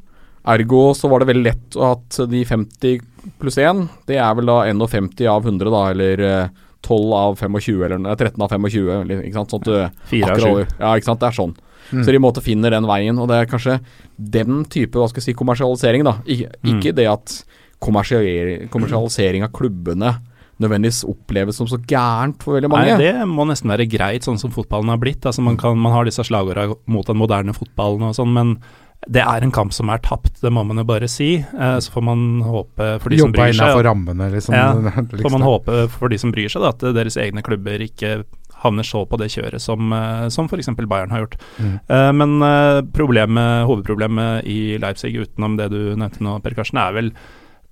[0.48, 3.00] Ergo så var det veldig lett at de 50
[3.40, 7.83] pluss 1, det er vel da 51 av 100, da, eller eh, 12 av 25,
[7.85, 9.53] eller nei, 13 av 25, eller, ikke sant.
[9.53, 10.79] Sånn at du Fire av 7.
[10.81, 11.20] Ja, ikke sant.
[11.20, 11.53] Det er sånn.
[11.90, 13.81] Så de måtte finne den veien, og det er kanskje
[14.16, 16.16] den type hva skal jeg si, kommersialisering, da.
[16.24, 17.40] Ik ikke det at
[17.81, 20.14] kommersialisering av klubbene
[20.61, 22.92] nødvendigvis oppleves som så gærent for veldig mange.
[22.92, 25.24] Nei, det må nesten være greit, sånn som fotballen har blitt.
[25.24, 28.59] Altså, man, kan, man har disse slagordene mot den moderne fotballen og sånn, men
[29.08, 31.38] det er en kamp som er tapt, det må man jo bare si.
[31.40, 34.56] Eh, så får man håpe for de som bryr seg innafor rammene, liksom.
[34.56, 37.80] Ja, får man liksom- håpe for de som bryr seg, da, at deres egne klubber
[37.80, 38.24] ikke
[38.60, 40.68] havner så på det kjøret som, eh, som f.eks.
[40.84, 41.38] Bayern har gjort.
[41.56, 41.80] Mm.
[41.88, 47.12] Eh, men problemet, hovedproblemet i Leipzig, utenom det du nevnte nå, Per Karsten, er vel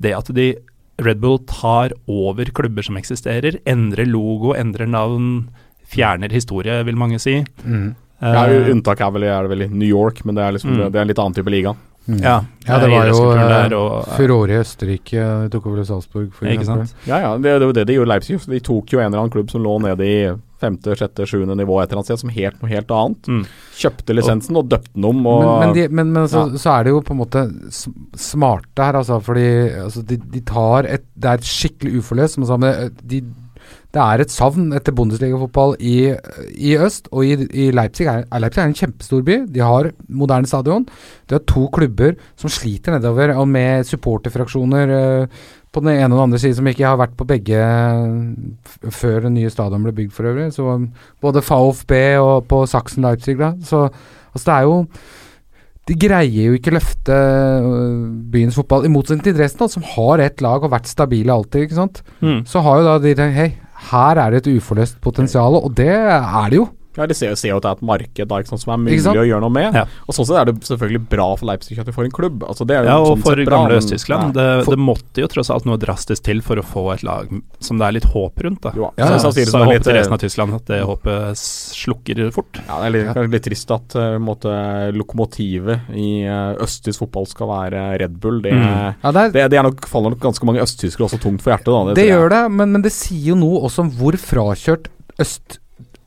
[0.00, 0.54] det at de
[0.98, 5.48] Red Bull tar over klubber som eksisterer, endrer logo, endrer navn,
[5.88, 7.44] fjerner historie, vil mange si.
[7.64, 7.92] Mm.
[8.20, 10.90] Ja, Unntaket unntak er vel, er vel i New York, men det er, liksom, Mm.
[10.90, 11.76] det er en litt annen type liga.
[12.09, 12.22] Mm.
[12.22, 15.42] ja, Ja, det var jo eh, der og- furore i Østerrike.
[15.44, 16.94] De tok over Salzburg, for Ikke sant?
[17.07, 18.40] Ja, ja, det, det var det de gjorde i Leipzig.
[18.48, 21.76] De tok jo en eller annen klubb som lå nede i femte, sjette, sjuende nivå
[21.83, 23.22] et eller annet sted, som helt noe helt annet.
[23.28, 23.44] Mm.
[23.76, 25.20] Kjøpte lisensen og døpte den om.
[25.26, 26.57] Og, Men, men, de, men, men så, Ja.
[26.59, 27.44] så er det jo på en måte
[28.16, 29.20] smarte her, altså.
[29.22, 29.46] Fordi
[29.85, 32.35] altså, de, de tar et Det er et skikkelig uforløst.
[32.38, 33.20] Som sa, eh, de,
[33.96, 36.11] det er et savn etter Bundesliga-fotball i,
[36.61, 37.07] i øst.
[37.09, 39.38] Og i, i Leipzig er, Leipzig er en kjempestor by.
[39.48, 40.85] De har moderne stadion.
[41.29, 46.18] De har to klubber som sliter nedover, og med supporterfraksjoner uh, på den ene og
[46.18, 47.62] den andre siden som ikke har vært på begge
[48.92, 50.51] før det nye stadion ble bygd, for øvrig.
[50.53, 50.77] Så
[51.24, 53.55] både VfB og på Saksen Leipzig, da.
[53.64, 54.77] Så altså, det er jo
[55.88, 60.42] de greier jo ikke løfte øh, byens fotball, i motsetning til Dresden, som har ett
[60.44, 61.64] lag og vært stabile alltid.
[61.64, 62.03] ikke sant?
[62.20, 62.42] Mm.
[62.44, 63.48] Så har jo da de tenkt Hei,
[63.90, 66.68] her er det et uforløst potensial, og det er det jo.
[66.98, 68.80] Ja, de ser, ser jo at det er et marked da, ikke sant, som er
[68.82, 69.76] mulig å gjøre noe med.
[69.78, 69.84] Ja.
[70.08, 72.42] Og Sånn sett er det selvfølgelig bra for Leipzig at de får en klubb.
[72.48, 74.34] Altså, det er jo Ja, og sånn for sett bra, gamle Øst-Tyskland.
[74.34, 74.48] Ja.
[74.58, 77.30] Det, det måtte jo tross alt noe drastisk til for å få et lag
[77.62, 78.62] som det er litt håp rundt.
[78.66, 78.74] da.
[78.74, 79.18] Ja, Ja, ja.
[79.22, 82.58] så, jeg er håper til resten av Tyskland at det håpet slukker fort.
[82.66, 84.50] ja, det er litt, litt trist at uh, måte,
[84.96, 88.42] lokomotivet i uh, østtysk fotball skal være Red Bull.
[88.42, 88.94] Det, Mm.
[89.02, 91.52] Ja, det, er, det, det er nok, faller nok ganske mange østtyskere også tungt for
[91.52, 91.70] hjertet.
[91.70, 94.88] Da, det, gjør det, men, men det sier jo noe også om hvor frakjørt
[95.22, 95.58] øst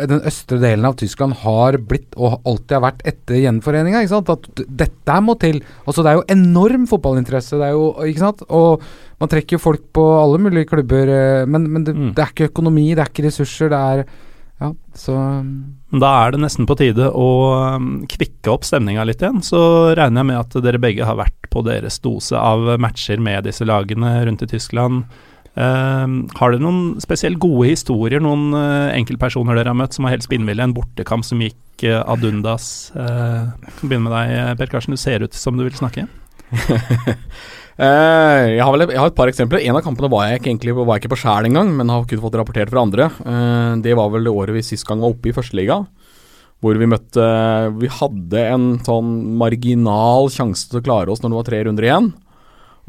[0.09, 4.01] den østre delen av Tyskland har blitt, og alltid har vært etter gjenforeninga.
[4.31, 5.61] At dette må til.
[5.85, 8.43] Altså Det er jo enorm fotballinteresse, det er jo, ikke sant?
[8.49, 8.81] og
[9.21, 11.07] man trekker jo folk på alle mulige klubber.
[11.07, 12.13] eh, Men, men det, Mm.
[12.15, 14.05] det er ikke økonomi, det er ikke ressurser, det er
[14.61, 15.13] Ja, så
[15.99, 19.41] Da er det nesten på tide å um, kvikke opp stemninga litt igjen.
[19.41, 23.43] Så regner jeg med at dere begge har vært på deres dose av matcher med
[23.43, 25.05] disse lagene rundt i Tyskland.
[25.51, 30.15] Um, har dere noen spesielt gode historier, noen uh, enkeltpersoner dere har møtt som har
[30.15, 30.63] helt spinnville?
[30.63, 32.91] En bortekamp som gikk uh, ad undas.
[32.95, 34.95] Uh, kan begynne med deg, Per Karsten.
[34.95, 36.07] Du ser ut som du vil snakke.
[37.81, 39.63] Eh, jeg, har vel, jeg har et par eksempler.
[39.65, 42.03] En av kampene var jeg ikke egentlig var jeg ikke på sjæl engang, men har
[42.05, 43.07] kun fått rapportert fra andre.
[43.09, 45.79] Eh, det var vel det året vi sist gang var oppe i førsteliga.
[46.61, 47.23] Hvor vi møtte
[47.81, 49.07] Vi hadde en sånn
[49.39, 52.11] marginal sjanse til å klare oss når det var tre runder igjen.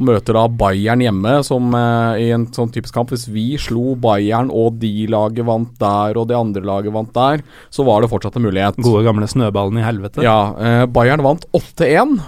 [0.01, 3.13] Og møter da Bayern hjemme som eh, i en sånn typisk kamp.
[3.13, 7.43] Hvis vi slo Bayern og de laget vant der og det andre laget vant der,
[7.73, 8.81] så var det fortsatt en mulighet.
[8.83, 10.25] Gode gamle snøballen i helvete.
[10.25, 12.19] Ja, eh, Bayern vant 8-1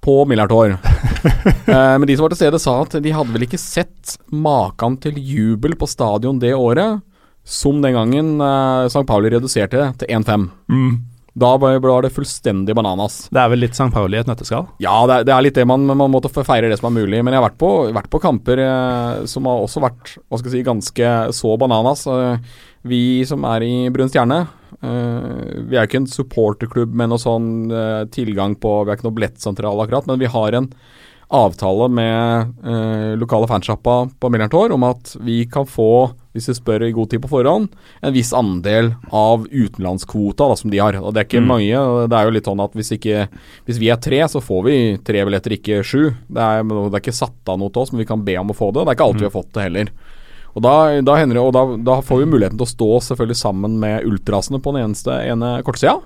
[0.00, 0.76] på Millertor.
[1.66, 4.98] eh, men de som var til stede sa at de hadde vel ikke sett maken
[5.02, 7.00] til jubel på stadion det året
[7.44, 9.06] som den gangen eh, St.
[9.08, 10.48] Pauli reduserte til 1-5.
[10.70, 10.92] Mm.
[11.38, 13.28] Da var det fullstendig bananas.
[13.30, 13.90] Det er vel litt St.
[13.94, 14.66] Pauli i et nøtteskall?
[14.82, 17.20] Ja, det er, det er litt det man, man må feire det som er mulig.
[17.22, 20.50] Men jeg har vært på, vært på kamper eh, som har også vært hva skal
[20.50, 22.06] jeg si, ganske så bananas.
[22.10, 22.56] Eh,
[22.90, 24.40] vi som er i Brun Stjerne,
[24.80, 29.08] eh, vi er ikke en supporterklubb med noe sånn eh, tilgang på Vi er ikke
[29.10, 30.70] noe billettsentral akkurat, men vi har en
[31.30, 36.84] avtale med eh, lokale fansjappa på Millerntor om at vi kan få, hvis vi spør
[36.86, 37.68] i god tid på forhånd,
[38.02, 40.94] en viss andel av utenlandskvota da, som de har.
[41.00, 41.48] Og Det er ikke Mm.
[41.48, 42.08] mange.
[42.08, 43.28] Det er jo litt sånn at hvis, ikke,
[43.66, 46.14] hvis vi er tre, så får vi tre billetter, ikke sju.
[46.30, 48.48] Det er, det er ikke satt av noe til oss, men vi kan be om
[48.50, 48.80] å få det.
[48.80, 49.90] og Det er ikke alltid vi har fått det heller.
[50.56, 53.78] Og da, da, det, og da, da får vi muligheten til å stå selvfølgelig sammen
[53.78, 56.00] med ultrasene på den eneste ene kortsida.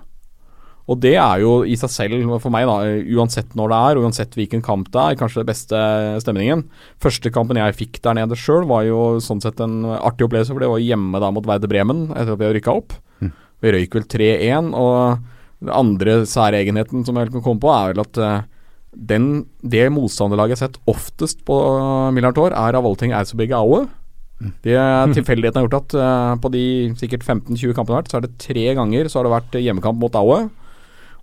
[0.84, 4.34] Og det er jo i seg selv, for meg, da, uansett når det er, uansett
[4.36, 5.78] hvilken kamp det er, kanskje det beste
[6.20, 6.66] stemningen.
[7.00, 10.60] Første kampen jeg fikk der nede sjøl, var jo sånn sett en artig opplevelse, for
[10.60, 12.92] det var hjemme da mot Werder Bremen etter at vi hadde rykka opp.
[13.64, 15.22] Vi røyk vel 3-1, og
[15.64, 18.42] den andre særegenheten som jeg kan komme på, er vel at uh,
[18.92, 21.56] den, det motstanderlaget jeg har sett oftest på
[22.14, 23.86] Millern Tor, er av alle ting Eidsberg Aue.
[24.66, 24.76] Det
[25.16, 26.66] Tilfeldigheten har gjort at uh, på de
[27.00, 30.04] sikkert 15-20 kampene har vært, så er det tre ganger så har det vært hjemmekamp
[30.04, 30.42] mot Aue.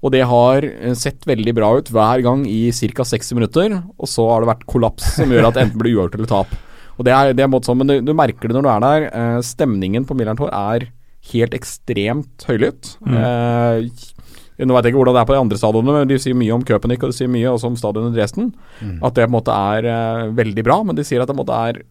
[0.01, 3.05] Og det har eh, sett veldig bra ut hver gang i ca.
[3.05, 3.77] 60 minutter.
[4.01, 6.55] Og så har det vært kollaps som gjør at det enten blir uavgjort eller tap.
[6.97, 9.05] Og det er, det er sånn, Men du, du, merker det når du er der.
[9.13, 10.89] Uh, stemningen på Millern Tor er
[11.31, 12.95] helt ekstremt høylytt.
[13.05, 13.13] Mm.
[13.21, 16.37] Eh, nå vet jeg ikke hvordan det er på de andre stadionene, men de sier
[16.37, 18.49] mye om Köpenick og de sier mye også om stadionet Dresden.
[18.81, 18.97] Mm.
[19.05, 21.37] At det på en måte er uh, veldig bra, men de sier at det på
[21.37, 21.81] en måte er,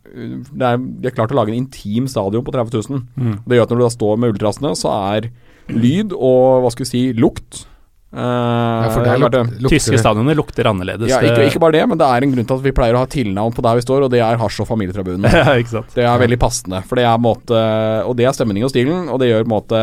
[0.50, 3.06] det er De har klart å lage en intim stadion på 30 000.
[3.14, 3.34] Mm.
[3.46, 5.30] Det gjør at når du da står med ultrasene, så er
[5.70, 7.64] lyd og hva skal vi si, lukt
[8.10, 11.06] Uh, ja, for det luk, Tyske stadioner lukter annerledes.
[11.12, 13.04] Ja, ikke, ikke, bare det, men det er en grunn til at vi pleier å
[13.04, 15.28] ha tilnavn på der vi står, og det er hasj- og familietribunen.
[15.30, 17.60] ja, det er veldig passende, for det er måte
[18.08, 19.82] Og det er stemningen og stilen, og det gjør måte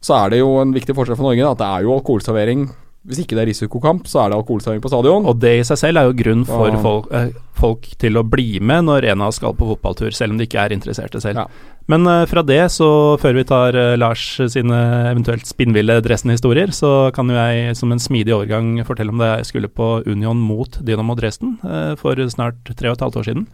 [0.00, 2.68] Så er det jo en viktig forskjell for Norge, at det er jo alkoholservering
[3.08, 5.26] hvis ikke det er risikokamp, så er det alkoholservering på stadion.
[5.28, 8.60] Og det i seg selv er jo grunn for folk, eh, folk, til å bli
[8.60, 11.40] med når en av oss skal på fotballtur, selv om de ikke er interesserte selv.
[11.40, 11.46] Ja.
[11.88, 12.90] Men eh, fra det, så
[13.22, 18.02] før vi tar eh, Lars sine eventuelt spinnville Dresden-historier, så kan jo jeg som en
[18.02, 22.60] smidig overgang fortelle om det jeg skulle på Union mot Dynamo Dresden uh, for snart
[22.76, 23.48] tre og et halvt år siden.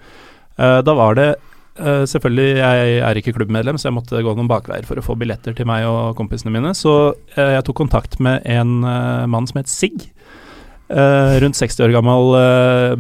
[0.57, 1.35] da var det
[1.75, 5.17] Uh, selvfølgelig, jeg er ikke klubbmedlem, så jeg måtte gå noen bakveier for å få
[5.19, 6.71] billetter til meg og kompisene mine.
[6.79, 10.11] Så uh, jeg tok kontakt med en uh, mann som het Sig.
[11.43, 12.35] rundt 60 år gammel,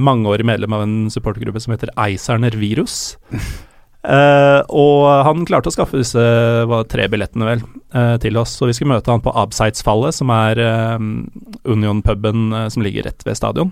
[0.00, 3.18] mangeårig medlem av en supportergruppe som heter Eiserner Virus.
[4.82, 6.24] og han klarte å skaffe disse
[6.90, 7.62] tre billettene, vel,
[8.24, 8.56] til oss.
[8.56, 10.58] Så vi skulle møte han på Abseitsfallet, som er
[11.68, 13.70] Union-puben som ligger rett ved stadion.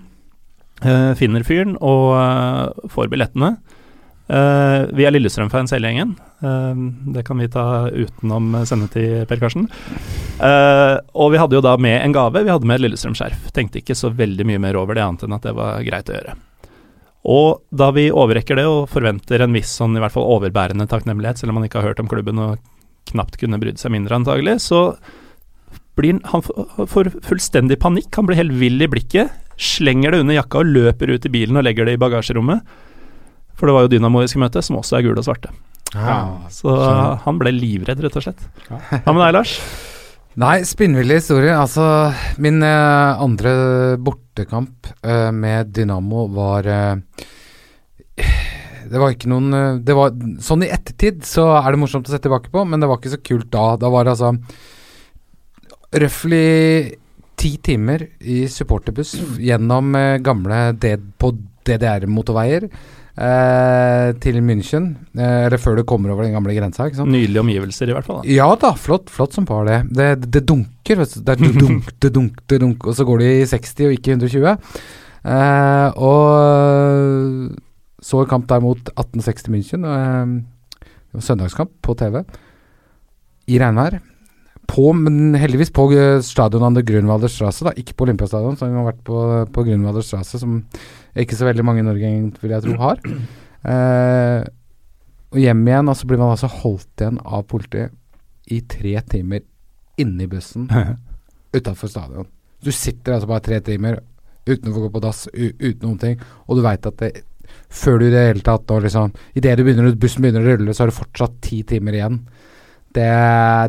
[1.17, 3.55] finner fyren og får billettene.
[4.23, 6.13] Uh, vi er Lillestrøm-fans hele gjengen.
[6.39, 6.71] Uh,
[7.15, 9.67] det kan vi ta utenom sendetid, Per Karsten.
[10.39, 12.45] Uh, og vi hadde jo da med en gave.
[12.45, 13.51] Vi hadde med et Lillestrøm-skjerf.
[13.55, 16.15] Tenkte ikke så veldig mye mer over det, annet enn at det var greit å
[16.17, 16.37] gjøre.
[17.33, 21.39] Og da vi overrekker det og forventer en viss sånn i hvert fall overbærende takknemlighet,
[21.39, 22.57] selv om man ikke har hørt om klubben og
[23.11, 24.89] knapt kunne brydd seg mindre antagelig, så
[25.99, 26.43] blir han
[26.89, 28.09] får fullstendig panikk.
[28.17, 31.59] Han blir helt vill i blikket, slenger det under jakka og løper ut i bilen
[31.59, 32.63] og legger det i bagasjerommet.
[33.59, 35.53] For det var jo Dynamo vi skulle møte, som også er gule og svarte.
[35.93, 37.19] Ah, så sånn.
[37.27, 38.45] han ble livredd, rett og slett.
[38.69, 39.57] Hva med deg, Lars?
[40.41, 41.53] Nei, spinnvill historie.
[41.53, 41.83] Altså,
[42.41, 43.53] min uh, andre
[44.01, 47.27] bortekamp uh, med Dynamo var uh,
[48.89, 52.19] Det var ikke noen det var, Sånn i ettertid så er det morsomt å se
[52.21, 53.67] tilbake på, men det var ikke så kult da.
[53.77, 54.33] Da var det altså
[55.93, 56.97] røftlig
[57.37, 59.93] ti timer i supporterbuss gjennom
[60.25, 61.29] gamle D på
[61.67, 62.65] DDR-motorveier
[63.17, 64.89] eh, til München.
[65.17, 66.87] Eh, eller før du kommer over den gamle grensa.
[66.87, 67.13] ikke sant?
[67.13, 68.21] Nydelige omgivelser, i hvert fall.
[68.23, 68.29] Da.
[68.33, 69.81] Ja da, flott, flott som par det.
[69.93, 71.21] Det, det dunker, vet du.
[71.21, 74.17] Det er dunk, det dunk, det dunk, og så går det i 60 og ikke
[74.17, 74.55] 120.
[75.23, 77.59] Eh, og
[78.03, 79.85] så en kamp der mot 1860 München.
[79.87, 82.23] Eh, søndagskamp på TV.
[83.47, 83.99] I regnvær.
[84.67, 87.73] På, men heldigvis på eh, stadion an Grunwalder Strasse, da.
[87.75, 89.17] Ikke på Olympiastadion, som har vært på,
[89.51, 90.61] på Grunwalder Strasse, som
[91.21, 93.01] ikke så veldig mange i Norge vil jeg tro har.
[93.63, 94.43] Eh,
[95.33, 97.93] og hjem igjen, og så blir man altså holdt igjen av politiet
[98.53, 99.43] i tre timer
[100.01, 100.67] inni bussen
[101.57, 102.27] utafor stadion.
[102.63, 104.01] Du sitter altså bare tre timer
[104.47, 107.11] uten å få gå på dass, uten noen ting, og du veit at det,
[107.73, 109.55] før du i det hele tatt nå liksom Idet
[109.99, 112.19] bussen begynner å rulle, så er det fortsatt ti timer igjen.
[112.93, 113.09] Det,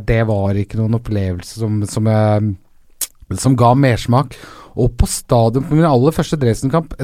[0.05, 4.37] det var ikke noen opplevelse som, som, eh, som ga mersmak.
[4.75, 6.97] Og på stadion, på min aller første Dresden-kamp,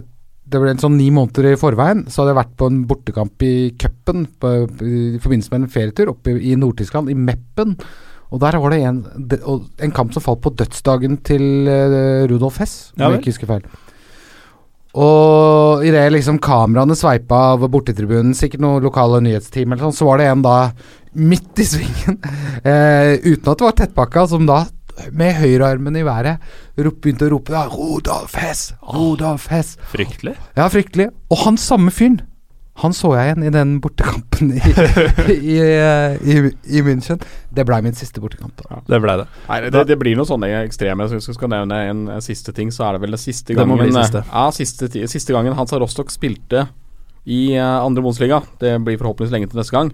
[0.51, 3.45] det ble en sånn ni måneder i forveien, så hadde jeg vært på en bortekamp
[3.47, 7.77] i cupen i forbindelse med en ferietur oppe i Nord-Tyskland, i Meppen.
[8.31, 9.05] Og der var det en,
[9.83, 13.51] en kamp som falt på dødsdagen til uh, Rudolf Hess, om ja, jeg ikke husker
[13.51, 13.65] feil.
[15.01, 20.19] Og idet liksom kameraene sveipa av bortetribunen, sikkert noe lokale nyhetsteam eller sånn, så var
[20.19, 20.57] det en da
[21.15, 22.19] midt i svingen,
[22.67, 24.65] eh, uten at det var tettpakka, som da
[25.13, 26.41] med høyrearmen i været
[26.77, 28.73] begynte å rope da, 'Rodolf Hess!
[28.83, 30.37] Rodolf Hess!' Fryktelig.
[30.57, 31.11] Ja, fryktelig.
[31.31, 32.21] Og han samme fyren,
[32.81, 34.61] han så jeg igjen i den bortekampen i,
[35.37, 36.37] i, i,
[36.79, 37.21] i München.
[37.53, 38.55] Det blei min siste bortekamp.
[38.57, 38.69] da.
[38.71, 38.81] Ja.
[38.95, 39.27] Det blei det.
[39.49, 41.09] Nei, det, det, blir noen sånne ekstreme.
[41.09, 43.57] Så hvis jeg skal nevne en, en, siste ting, så er det vel den siste
[43.59, 44.25] gangen det siste.
[44.31, 46.69] Ja, siste, siste gangen Hansa Rostock spilte
[47.29, 48.41] i uh, andre Bundesliga.
[48.63, 49.93] Det blir forhåpentligvis lenge til neste gang.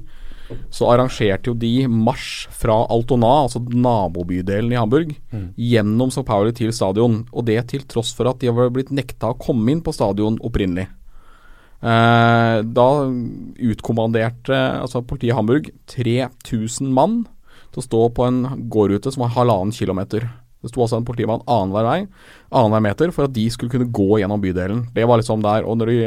[0.70, 5.14] Så arrangerte jo de marsj fra Altona, altså nabobydelen i Hamburg,
[5.58, 6.26] gjennom St.
[6.28, 7.24] Pauli til stadion.
[7.32, 10.38] Og det til tross for at de var blitt nekta å komme inn på stadion
[10.44, 10.86] opprinnelig.
[11.86, 12.88] Eh, da
[13.68, 17.20] utkommanderte altså politiet i Hamburg 3000 mann
[17.70, 18.40] til å stå på en
[18.72, 20.24] gårdrute som var halvannen kilometer.
[20.66, 21.96] Det sto altså en politimann annenhver vei,
[22.50, 24.84] annenhver meter, for at de skulle kunne gå gjennom bydelen.
[24.94, 25.66] Det var liksom der.
[25.66, 25.98] Og, de,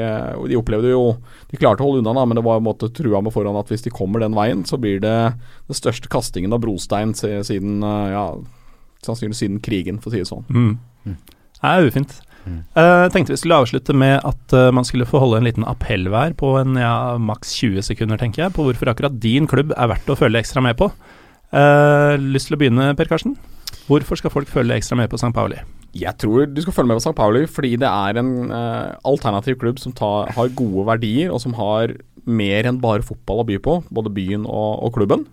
[0.51, 1.03] de, opplevde jo
[1.49, 3.72] De klarte å holde unna, da, men det var en måte trua med forhånd at
[3.72, 8.30] hvis de kommer den veien, så blir det den største kastingen av brostein siden ja,
[9.05, 10.47] sannsynligvis siden krigen, for å si det sånn.
[10.51, 11.16] Mm.
[11.60, 12.20] Det er ufint.
[12.47, 12.60] Mm.
[12.74, 16.07] Uh, tenkte vi skulle avslutte med at uh, man skulle få holde en liten appell
[16.12, 19.91] hver på en ja, maks 20 sekunder, tenker jeg, på hvorfor akkurat din klubb er
[19.91, 20.89] verdt å følge ekstra med på.
[21.53, 23.36] Uh, lyst til å begynne, Per Karsten?
[23.90, 25.32] Hvorfor skal folk følge ekstra med på St.
[25.34, 25.58] Pauli?
[25.98, 27.16] Jeg tror du skal følge med på St.
[27.18, 31.56] Pauli fordi det er en uh, alternativ klubb som tar, har gode verdier, og som
[31.58, 31.96] har
[32.30, 35.26] mer enn bare fotball å by på, både byen og, og klubben.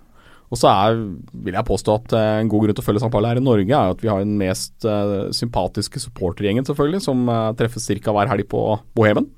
[0.49, 1.03] Og så er,
[1.45, 3.13] vil jeg påstå at uh, en god grunn til å følge St.
[3.13, 7.29] Pauli her i Norge, er at vi har den mest uh, sympatiske supportergjengen, selvfølgelig, som
[7.61, 8.17] treffes ca.
[8.17, 8.65] hver helg på
[8.97, 9.29] Bohemen.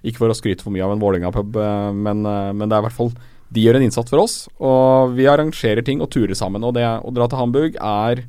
[0.00, 1.60] Ikke for å skryte for mye av en Vålerenga-pub,
[1.94, 3.12] men, men det er i hvert fall
[3.52, 6.64] de gjør en innsats for oss, og vi arrangerer ting og turer sammen.
[6.64, 8.24] Og det å dra til Hamburg er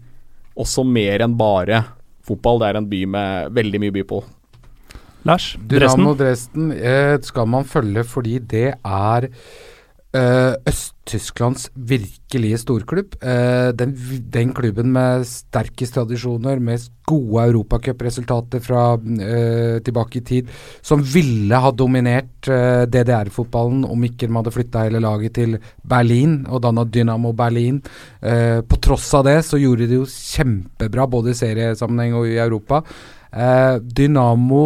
[0.59, 1.83] også mer enn bare
[2.23, 2.61] fotball.
[2.61, 4.23] Det er en by med veldig mye by på.
[5.23, 6.03] Lars, Dresden?
[6.03, 9.29] Dynamo Dresden eh, skal man følge fordi det er
[10.13, 13.15] Øst-Tysklands virkelige storklubb.
[13.17, 13.95] Uh, den,
[14.33, 20.51] den, klubben med sterkest tradisjoner, med gode europacupresultater fra uh, tilbake i tid,
[20.85, 22.45] som ville ha dominert
[22.93, 27.81] DDR-fotballen om ikke de hadde flytta hele laget til Berlin og danna Dynamo Berlin.
[28.67, 32.81] på tross av det så gjorde de jo kjempebra både i seriesammenheng og i Europa.
[33.79, 34.65] Dynamo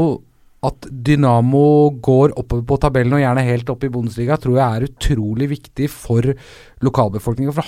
[0.66, 4.88] at Dynamo går oppover på tabellen og gjerne helt opp i Bundesliga, tror jeg er
[4.88, 6.32] utrolig viktig for
[6.86, 7.53] lokalbefolkninga.
[7.53, 7.68] For,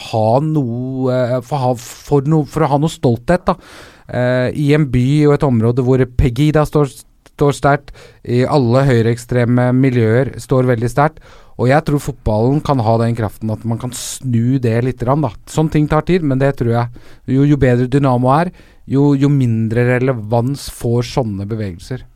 [1.45, 3.55] for, for, for å ha noe stolthet da.
[4.09, 6.89] Eh, i en by og et område hvor Pegida står,
[7.35, 7.93] står sterkt,
[8.25, 11.21] i alle høyreekstreme miljøer står veldig sterkt.
[11.59, 15.03] Og jeg tror fotballen kan ha den kraften at man kan snu det litt.
[15.05, 15.33] Da.
[15.51, 17.01] Sånne ting tar tid, men det tror jeg.
[17.37, 18.53] Jo, jo bedre Dynamo er,
[18.89, 22.08] jo, jo mindre relevans får sånne bevegelser.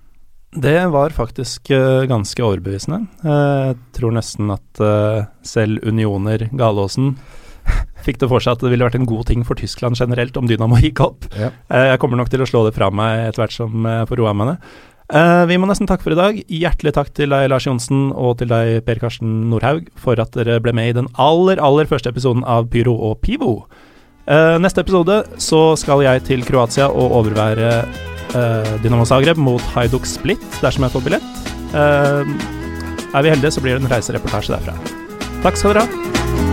[0.56, 3.06] Det var faktisk uh, ganske overbevisende.
[3.26, 7.16] Uh, jeg tror nesten at uh, selv unioner Galåsen
[8.06, 10.49] fikk det for seg at det ville vært en god ting for Tyskland generelt om
[10.49, 11.30] Dynamo gikk opp.
[11.39, 11.54] Ja.
[11.72, 14.34] jeg kommer nok til å slå det fra meg etter hvert som jeg får roa
[14.36, 14.74] meg ned.
[15.47, 16.41] vi må nesten takke for i dag.
[16.51, 20.60] Hjertelig takk til deg, Lars Johnsen, og til deg, Per Karsten Nordhaug, for at dere
[20.60, 23.62] ble med i den aller, aller første episoden av Pyro og Pivo.
[24.28, 28.12] neste episode så skal jeg til Kroatia og overvære uh,
[28.84, 31.30] Dynamo Zagreb mot Haiduk Split dersom jeg får billett.
[31.74, 32.24] Uh,
[33.13, 34.78] er vi heldige, så blir det en reisereportasje derfra.
[35.43, 36.53] Takk skal dere ha.